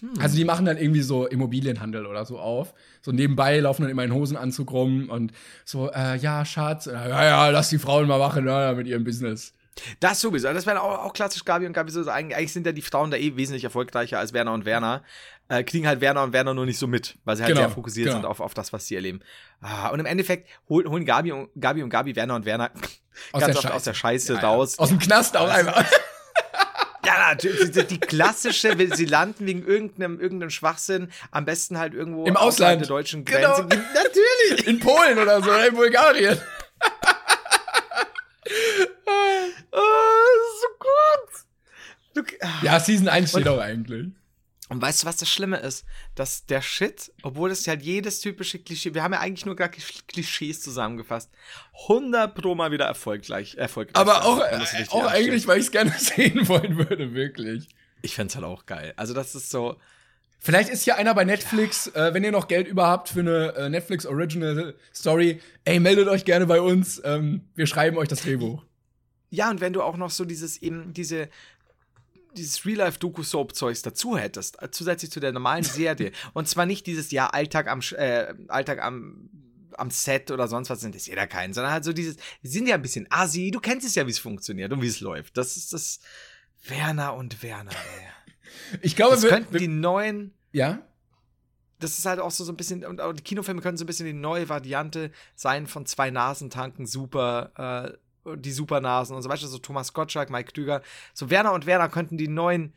[0.00, 0.10] Hm.
[0.20, 2.74] Also die machen dann irgendwie so Immobilienhandel oder so auf.
[3.00, 5.32] So nebenbei laufen dann immer in Hosenanzug rum und
[5.64, 9.04] so, äh, ja, Schatz, äh, ja, ja, lass die Frauen mal machen, ja, mit ihrem
[9.04, 9.52] Business.
[9.98, 10.52] Das sowieso.
[10.52, 12.08] Das wären auch, auch klassisch Gabi und Gabi so.
[12.08, 15.02] Eigentlich, sind ja die Frauen da eh wesentlich erfolgreicher als Werner und Werner.
[15.48, 17.70] Äh, kriegen halt Werner und Werner nur nicht so mit, weil sie halt Genau, sehr
[17.74, 18.18] fokussiert genau.
[18.18, 19.20] sind auf, auf das, was sie erleben.
[19.60, 22.70] Ah, und im Endeffekt hol, holen Gabi und, Gabi und Gabi, Werner und Werner
[23.32, 23.74] Aus ganz oft Scheiße.
[23.74, 24.48] aus der Scheiße Ja, ja.
[24.48, 24.78] raus.
[24.78, 25.84] Aus dem Knast auch einfach.
[27.06, 27.70] Ja, natürlich.
[27.72, 32.80] Die, die klassische, sie landen wegen irgendeinem, irgendeinem Schwachsinn, am besten halt irgendwo Im Ausland.
[32.80, 33.54] der deutschen Genau.
[33.56, 33.82] Grenze.
[33.94, 34.66] Natürlich.
[34.66, 36.38] In Polen oder so, oder in Bulgarien.
[39.72, 39.78] Oh,
[40.60, 42.24] so gut.
[42.26, 42.48] Du, ah.
[42.62, 44.06] Ja, Season 1 steht auch eigentlich.
[44.74, 45.84] Und weißt du, was das Schlimme ist?
[46.16, 49.68] Dass der Shit, obwohl es halt jedes typische Klischee, wir haben ja eigentlich nur gar
[49.68, 51.30] Klisch- Klischees zusammengefasst,
[51.84, 53.96] 100 pro mal wieder erfolgreich, erfolgreich.
[53.96, 57.68] Aber auch, äh, auch eigentlich, weil ich es gerne sehen wollen würde, wirklich.
[58.02, 58.92] Ich fänd's halt auch geil.
[58.96, 59.76] Also das ist so,
[60.40, 63.54] Vielleicht ist hier einer bei Netflix, äh, wenn ihr noch Geld über habt für eine
[63.54, 67.00] äh, Netflix Original Story, ey, meldet euch gerne bei uns.
[67.02, 68.62] Ähm, wir schreiben euch das Drehbuch.
[69.30, 71.28] ja, und wenn du auch noch so dieses eben, diese,
[72.34, 77.28] dieses Real-Life-Doku-Soap-Zeugs dazu hättest, äh, zusätzlich zu der normalen Serie, und zwar nicht dieses, ja,
[77.28, 79.30] Alltag am, äh, Alltag am,
[79.76, 82.76] am Set oder sonst was interessiert ja keinen, sondern halt so dieses, wir sind ja
[82.76, 85.36] ein bisschen assi, du kennst es ja, wie es funktioniert und wie es läuft.
[85.36, 86.00] Das ist das
[86.66, 88.08] Werner und Werner, ey.
[88.82, 90.80] Ich glaube, Das wir, könnten wir, die neuen, ja,
[91.80, 94.06] das ist halt auch so, so ein bisschen, und die Kinofilme können so ein bisschen
[94.06, 97.52] die neue Variante sein von zwei Nasentanken, super,
[97.92, 97.98] äh,
[98.36, 100.82] die Supernasen und so weiter, so Thomas Gottschalk, Mike Klüger.
[101.12, 102.72] So Werner und Werner könnten die neuen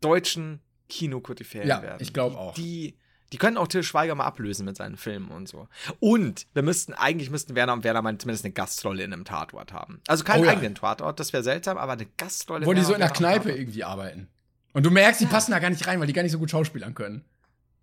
[0.00, 1.98] deutschen Kinokoryphäen Ja, werden.
[2.00, 2.54] ich glaub auch.
[2.54, 2.96] Die,
[3.32, 5.68] die können auch Till Schweiger mal ablösen mit seinen Filmen und so.
[6.00, 9.72] Und wir müssten, eigentlich müssten Werner und Werner mal zumindest eine Gastrolle in einem Tatort
[9.72, 10.00] haben.
[10.06, 10.50] Also keinen Oh ja.
[10.52, 12.66] eigenen Tatort, das wäre seltsam, aber eine Gastrolle.
[12.66, 14.28] wo die so in der Kneipe irgendwie arbeiten.
[14.74, 16.50] Und du merkst, die passen da gar nicht rein, weil die gar nicht so gut
[16.50, 17.24] schauspielern können.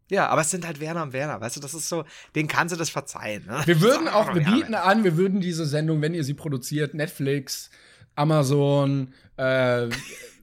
[0.09, 2.03] Ja, aber es sind halt Werner und Werner, weißt du, das ist so,
[2.35, 3.45] denen kannst du das verzeihen.
[3.45, 3.61] Ne?
[3.65, 6.93] Wir würden auch, wir Ja, bieten an, wir würden diese Sendung, wenn ihr sie produziert,
[6.95, 7.69] Netflix,
[8.15, 9.87] Amazon, äh,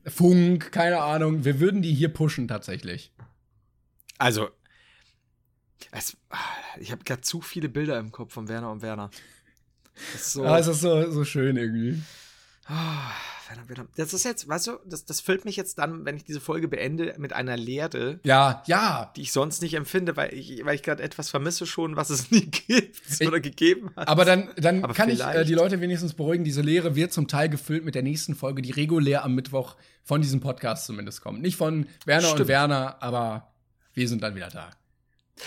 [0.07, 3.13] Funk, keine Ahnung, wir würden die hier pushen tatsächlich.
[4.19, 4.49] Also,
[5.91, 6.17] es,
[6.79, 9.11] ich habe gerade zu viele Bilder im Kopf von Werner und Werner.
[10.13, 10.45] Das ist so.
[10.45, 12.01] Ja, es ist so, so schön irgendwie.
[12.67, 13.11] Ah,
[13.97, 16.69] Das ist jetzt, weißt du, das, das füllt mich jetzt dann, wenn ich diese Folge
[16.69, 19.13] beende, mit einer Leere, Ja, ja.
[19.17, 22.31] die ich sonst nicht empfinde, weil ich, weil ich gerade etwas vermisse schon, was es
[22.31, 24.09] nie gibt Ich- oder gegeben hat.
[24.09, 26.45] Aber dann, dann Aber kann ich äh, vielleicht- die Leute wenigstens beruhigen.
[26.45, 30.21] Diese Lehre wird zum Teil gefüllt mit der nächsten Folge, die regulär am Mittwoch von
[30.23, 31.41] diesem Podcast zumindest kommt.
[31.43, 32.49] Nicht von Werner und Stimmt.
[32.49, 33.53] Werner, aber
[33.95, 34.71] wir sind dann wieder da.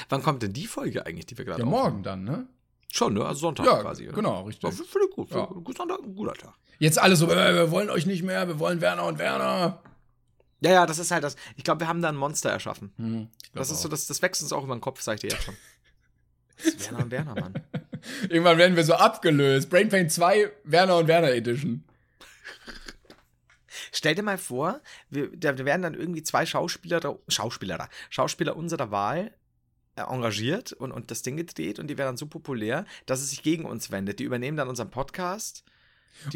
[0.10, 1.84] Wann kommt denn die Folge eigentlich, die wir gerade Ja, aufnehmen?
[1.84, 2.48] morgen dann, ne?
[2.92, 3.26] Schon, ne?
[3.26, 4.06] Also Sonntag Ja, quasi.
[4.08, 4.16] Oder?
[4.16, 4.64] genau, richtig.
[4.64, 5.30] Ja, Finde ich gut.
[5.32, 5.48] Ja.
[5.78, 6.54] Sonntag, ein guter Tag.
[6.80, 9.82] Jetzt alle so, äh, wir wollen euch nicht mehr, wir wollen Werner und Werner.
[10.62, 11.36] Ja, ja, das ist halt das.
[11.56, 12.92] Ich glaube, wir haben da ein Monster erschaffen.
[12.98, 13.82] Hm, Das ist auch.
[13.84, 15.56] so, das, das wächst uns auch über den Kopf, sag ich dir jetzt schon.
[16.58, 17.54] Das ist Werner und Werner, Mann.
[18.30, 19.70] Irgendwann werden wir so abgelöst.
[19.70, 21.86] Brain Pain 2, Werner und Werner Edition.
[23.94, 28.56] Stell dir mal vor, wir, da werden dann irgendwie zwei Schauspieler, da- Schauspieler da, Schauspieler
[28.58, 29.32] unserer Wahl
[30.06, 33.44] engagiert und, und das Ding gedreht und die werden dann so populär, dass es sich
[33.44, 34.20] gegen uns wendet.
[34.20, 35.64] Die übernehmen dann unseren Podcast.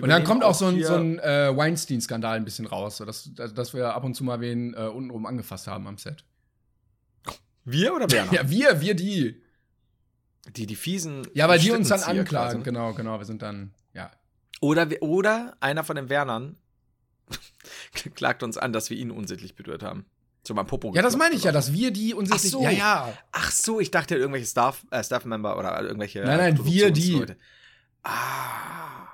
[0.01, 3.32] Und dann kommt auch so ein, so ein äh, Weinstein-Skandal ein bisschen raus, so dass,
[3.34, 6.24] dass wir ab und zu mal wen äh, untenrum angefasst haben am Set.
[7.66, 8.34] Wir oder Werner?
[8.34, 9.41] Ja, wir, wir die.
[10.55, 11.28] Die, die fiesen.
[11.34, 12.26] Ja, weil die uns dann anklagen.
[12.28, 12.64] quasi?
[12.64, 13.18] Genau, genau.
[13.18, 14.11] Wir sind dann, ja.
[14.59, 16.57] Oder, oder einer von den Wernern
[18.16, 20.05] klagt uns an, dass wir ihn unsittlich berührt haben.
[20.46, 20.94] So beim Popo.
[20.94, 22.62] Ja, das meine ich ja, dass wir die uns Ach jetzt nicht- so.
[22.64, 23.14] Ja, ja.
[23.32, 26.20] Ach so, ich dachte irgendwelche Staff, äh, Staff-Member oder irgendwelche.
[26.24, 27.12] Nein, nein, wir die.
[27.14, 27.38] Produktionsleute.
[28.04, 29.08] Ah.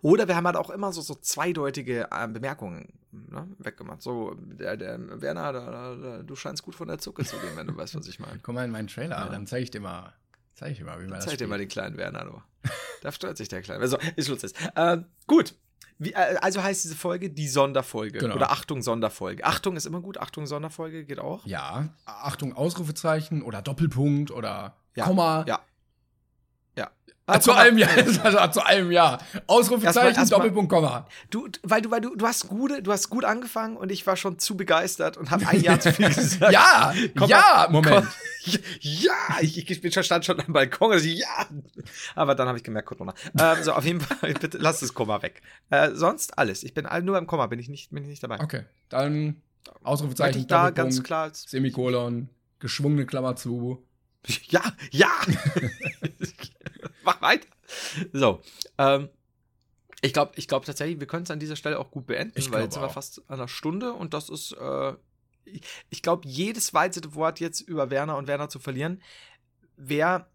[0.00, 4.00] Oder wir haben halt auch immer so, so zweideutige äh, Bemerkungen ne, weggemacht.
[4.00, 7.66] So, der, der Werner, da, da, du scheinst gut von der Zucke zu gehen, wenn
[7.66, 8.38] du weißt, was ich meine.
[8.38, 9.28] Komm mal in meinen Trailer, Ja.
[9.28, 10.14] dann zeige ich dir mal,
[10.54, 12.42] zeige ich dir mal, wie man das Zeig dir mal den kleinen Werner, du.
[13.02, 13.82] Da stört sich der Kleine.
[13.82, 14.54] Also, ist lustig.
[14.74, 14.96] Äh,
[15.26, 15.54] gut.
[15.98, 18.18] Wie, äh, also heißt diese Folge die Sonderfolge.
[18.18, 18.34] Genau.
[18.34, 19.44] Oder Achtung, Sonderfolge.
[19.44, 21.46] Achtung ist immer gut, Achtung, Sonderfolge geht auch.
[21.46, 25.44] Ja, Achtung, Ausrufezeichen oder Doppelpunkt oder Ja, Komma.
[25.46, 25.60] Ja.
[26.76, 26.90] Ja.
[27.26, 27.62] Ah, zu Komma.
[27.62, 27.88] allem ja,
[28.22, 29.18] also zu allem ja.
[29.46, 31.06] Ausrufezeichen, erstmal- Doppelpunkt, Komma.
[31.30, 34.16] Du, weil du, weil du, du hast gute, du hast gut angefangen und ich war
[34.16, 36.52] schon zu begeistert und habe ein Jahr zu viel gesagt.
[36.52, 37.94] Ja, Komma, ja, Moment.
[37.96, 38.08] Komm,
[38.80, 41.46] ja, ich, ich bin schon stand schon am Balkon, also ja.
[42.14, 43.14] Aber dann habe ich gemerkt, Corona.
[43.40, 45.40] Ähm, so, auf jeden Fall, bitte lass das Komma weg.
[45.70, 46.62] Äh, sonst alles.
[46.62, 48.40] Ich bin nur beim Komma, bin ich nicht, bin ich nicht dabei.
[48.40, 49.40] Okay, dann
[49.82, 51.30] Ausrufezeichen, ich da Doppelpunkt, ganz klar.
[51.32, 53.82] Semikolon, geschwungene Klammer zu.
[54.48, 55.10] Ja, ja.
[57.04, 57.46] Mach weiter.
[58.12, 58.40] So,
[58.78, 59.08] ähm,
[60.00, 62.50] ich glaube ich glaub tatsächlich, wir können es an dieser Stelle auch gut beenden, Ich
[62.50, 64.94] weil jetzt sind wir fast an einer Stunde und das ist, äh,
[65.90, 69.02] ich, glaube, jedes weitere Wort jetzt über Werner und Werner zu verlieren,
[69.76, 70.26] wäre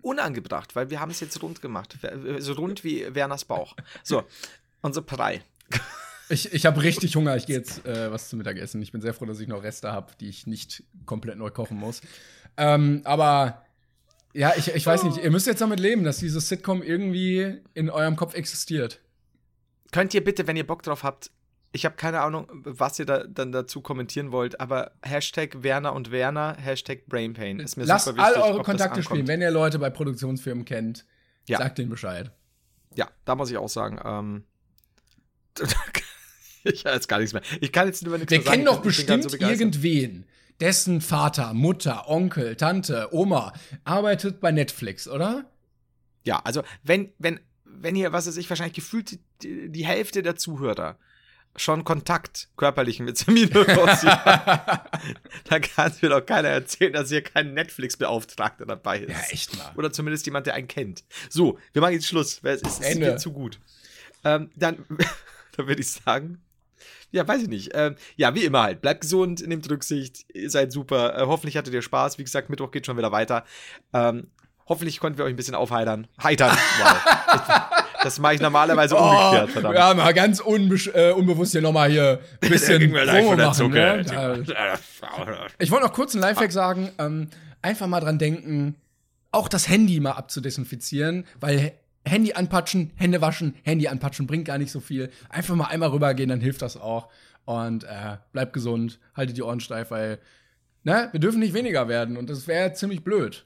[0.00, 1.98] unangebracht, weil wir haben es jetzt rund gemacht.
[2.38, 3.74] So rund wie Werners Bauch.
[4.02, 4.22] So,
[4.82, 5.42] unser Brei.
[6.30, 7.36] Ich, ich habe richtig Hunger.
[7.36, 8.80] Ich gehe jetzt äh, was zu Mittag essen.
[8.80, 11.76] Ich bin sehr froh, dass ich noch Reste habe, die ich nicht komplett neu kochen
[11.76, 12.00] muss.
[12.56, 13.62] Ähm, aber
[14.32, 15.18] ja, ich, ich weiß nicht.
[15.18, 19.00] Ihr müsst jetzt damit leben, dass dieses Sitcom irgendwie in eurem Kopf existiert.
[19.92, 21.30] Könnt ihr bitte, wenn ihr Bock drauf habt,
[21.72, 26.10] ich habe keine Ahnung, was ihr da dann dazu kommentieren wollt, aber Hashtag Werner und
[26.12, 27.58] Werner, Hashtag Brainpain.
[27.58, 29.26] Ist mir Lasst super wichtig, all eure Kontakte spielen.
[29.26, 31.04] Wenn ihr Leute bei Produktionsfirmen kennt,
[31.48, 31.58] Ja.
[31.58, 32.30] sagt denen Bescheid.
[32.94, 34.44] Ja, da muss ich auch sagen, ähm,
[36.64, 37.42] ich jetzt gar nichts mehr.
[37.60, 38.54] Ich kann jetzt nur nichts Wir mehr sagen.
[38.54, 40.24] kennen doch bestimmt so irgendwen,
[40.64, 43.52] dessen Vater, Mutter, Onkel, Tante, Oma
[43.84, 45.44] arbeitet bei Netflix, oder?
[46.24, 50.36] Ja, also wenn, wenn, wenn hier, was weiß ich, wahrscheinlich gefühlt die, die Hälfte der
[50.36, 50.96] Zuhörer
[51.54, 57.20] schon Kontakt körperlichen mit Semino Rossi dann kann es mir doch keiner erzählen, dass hier
[57.20, 59.10] kein Netflix-Beauftragter dabei ist.
[59.10, 59.70] Ja, echt mal.
[59.76, 61.04] Oder zumindest jemand, der einen kennt.
[61.28, 63.60] So, wir machen jetzt Schluss, weil es ist, es ist zu gut.
[64.24, 64.78] Ähm, dann,
[65.56, 66.42] dann würde ich sagen,
[67.10, 67.70] ja, weiß ich nicht.
[67.74, 68.80] Ähm, ja, wie immer halt.
[68.80, 71.16] Bleibt gesund, nehmt Rücksicht, ihr seid super.
[71.16, 72.18] Äh, hoffentlich hattet ihr Spaß.
[72.18, 73.44] Wie gesagt, Mittwoch geht schon wieder weiter.
[73.92, 74.28] Ähm,
[74.66, 76.06] hoffentlich konnten wir euch ein bisschen aufheitern.
[76.22, 76.50] Heitern.
[76.50, 76.96] Wow.
[78.02, 79.74] das mache ich normalerweise umgekehrt, verdammt.
[79.74, 83.70] Oh, Ja, mal ganz äh, unbewusst hier nochmal hier ein bisschen Promo machen.
[83.70, 84.04] Ne?
[85.58, 86.90] Ich wollte noch kurz einen Lifehack sagen.
[86.98, 87.28] Ähm,
[87.62, 88.76] einfach mal dran denken,
[89.30, 91.72] auch das Handy mal abzudesinfizieren, weil
[92.04, 95.10] Handy anpatschen, Hände waschen, Handy anpatschen bringt gar nicht so viel.
[95.28, 97.08] Einfach mal einmal rübergehen, dann hilft das auch.
[97.44, 100.18] Und äh, bleibt gesund, haltet die Ohren steif, weil
[100.82, 103.44] ne, wir dürfen nicht weniger werden und das wäre ziemlich blöd.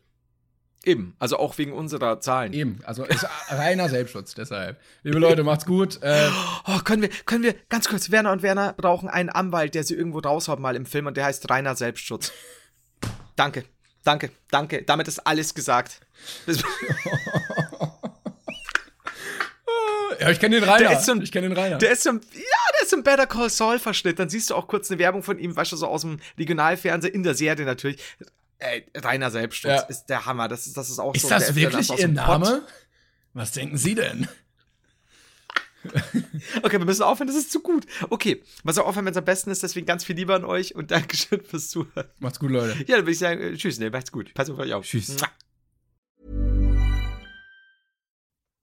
[0.84, 2.52] Eben, also auch wegen unserer Zahlen.
[2.52, 4.80] Eben, also ist reiner Selbstschutz deshalb.
[5.02, 6.00] Liebe Leute, macht's gut.
[6.02, 6.28] Äh,
[6.66, 9.94] Oh, können wir, können wir, ganz kurz, Werner und Werner brauchen einen Anwalt, der sie
[9.94, 12.32] irgendwo raushaut mal im Film und der heißt reiner Selbstschutz.
[13.34, 13.64] Danke,
[14.04, 14.82] danke, danke.
[14.82, 16.00] Damit ist alles gesagt.
[20.20, 20.88] Ja, ich kenne den Rainer.
[20.88, 21.78] Der ist so ein- ich kenne den Rainer.
[21.78, 22.40] Der ist so ein, ja,
[22.76, 24.18] der ist so ein Better Call Saul Verschnitt.
[24.18, 27.14] Dann siehst du auch kurz eine Werbung von ihm, weißt du, so aus dem Regionalfernsehen,
[27.14, 28.00] in der Serie natürlich.
[28.58, 29.80] Ey, reiner Selbstschutz Ja.
[29.82, 30.48] ist der Hammer.
[30.48, 31.28] Das ist, das ist auch ist so.
[31.28, 32.40] das wirklich das aus Ihr dem Pott.
[32.40, 32.62] Name?
[33.34, 34.26] Was denken Sie denn?
[36.62, 37.86] Okay, wir müssen aufhören, das ist zu gut.
[38.10, 40.74] Okay, was auch aufhören, wenn es am besten ist, deswegen ganz viel Liebe an euch
[40.74, 42.08] und Dankeschön fürs Zuhören.
[42.18, 42.76] Macht's gut, Leute.
[42.88, 44.34] Ja, dann würde ich sagen, äh, tschüss, ne, macht's gut.
[44.34, 44.84] Pass auf euch auf.
[44.84, 45.16] Tschüss.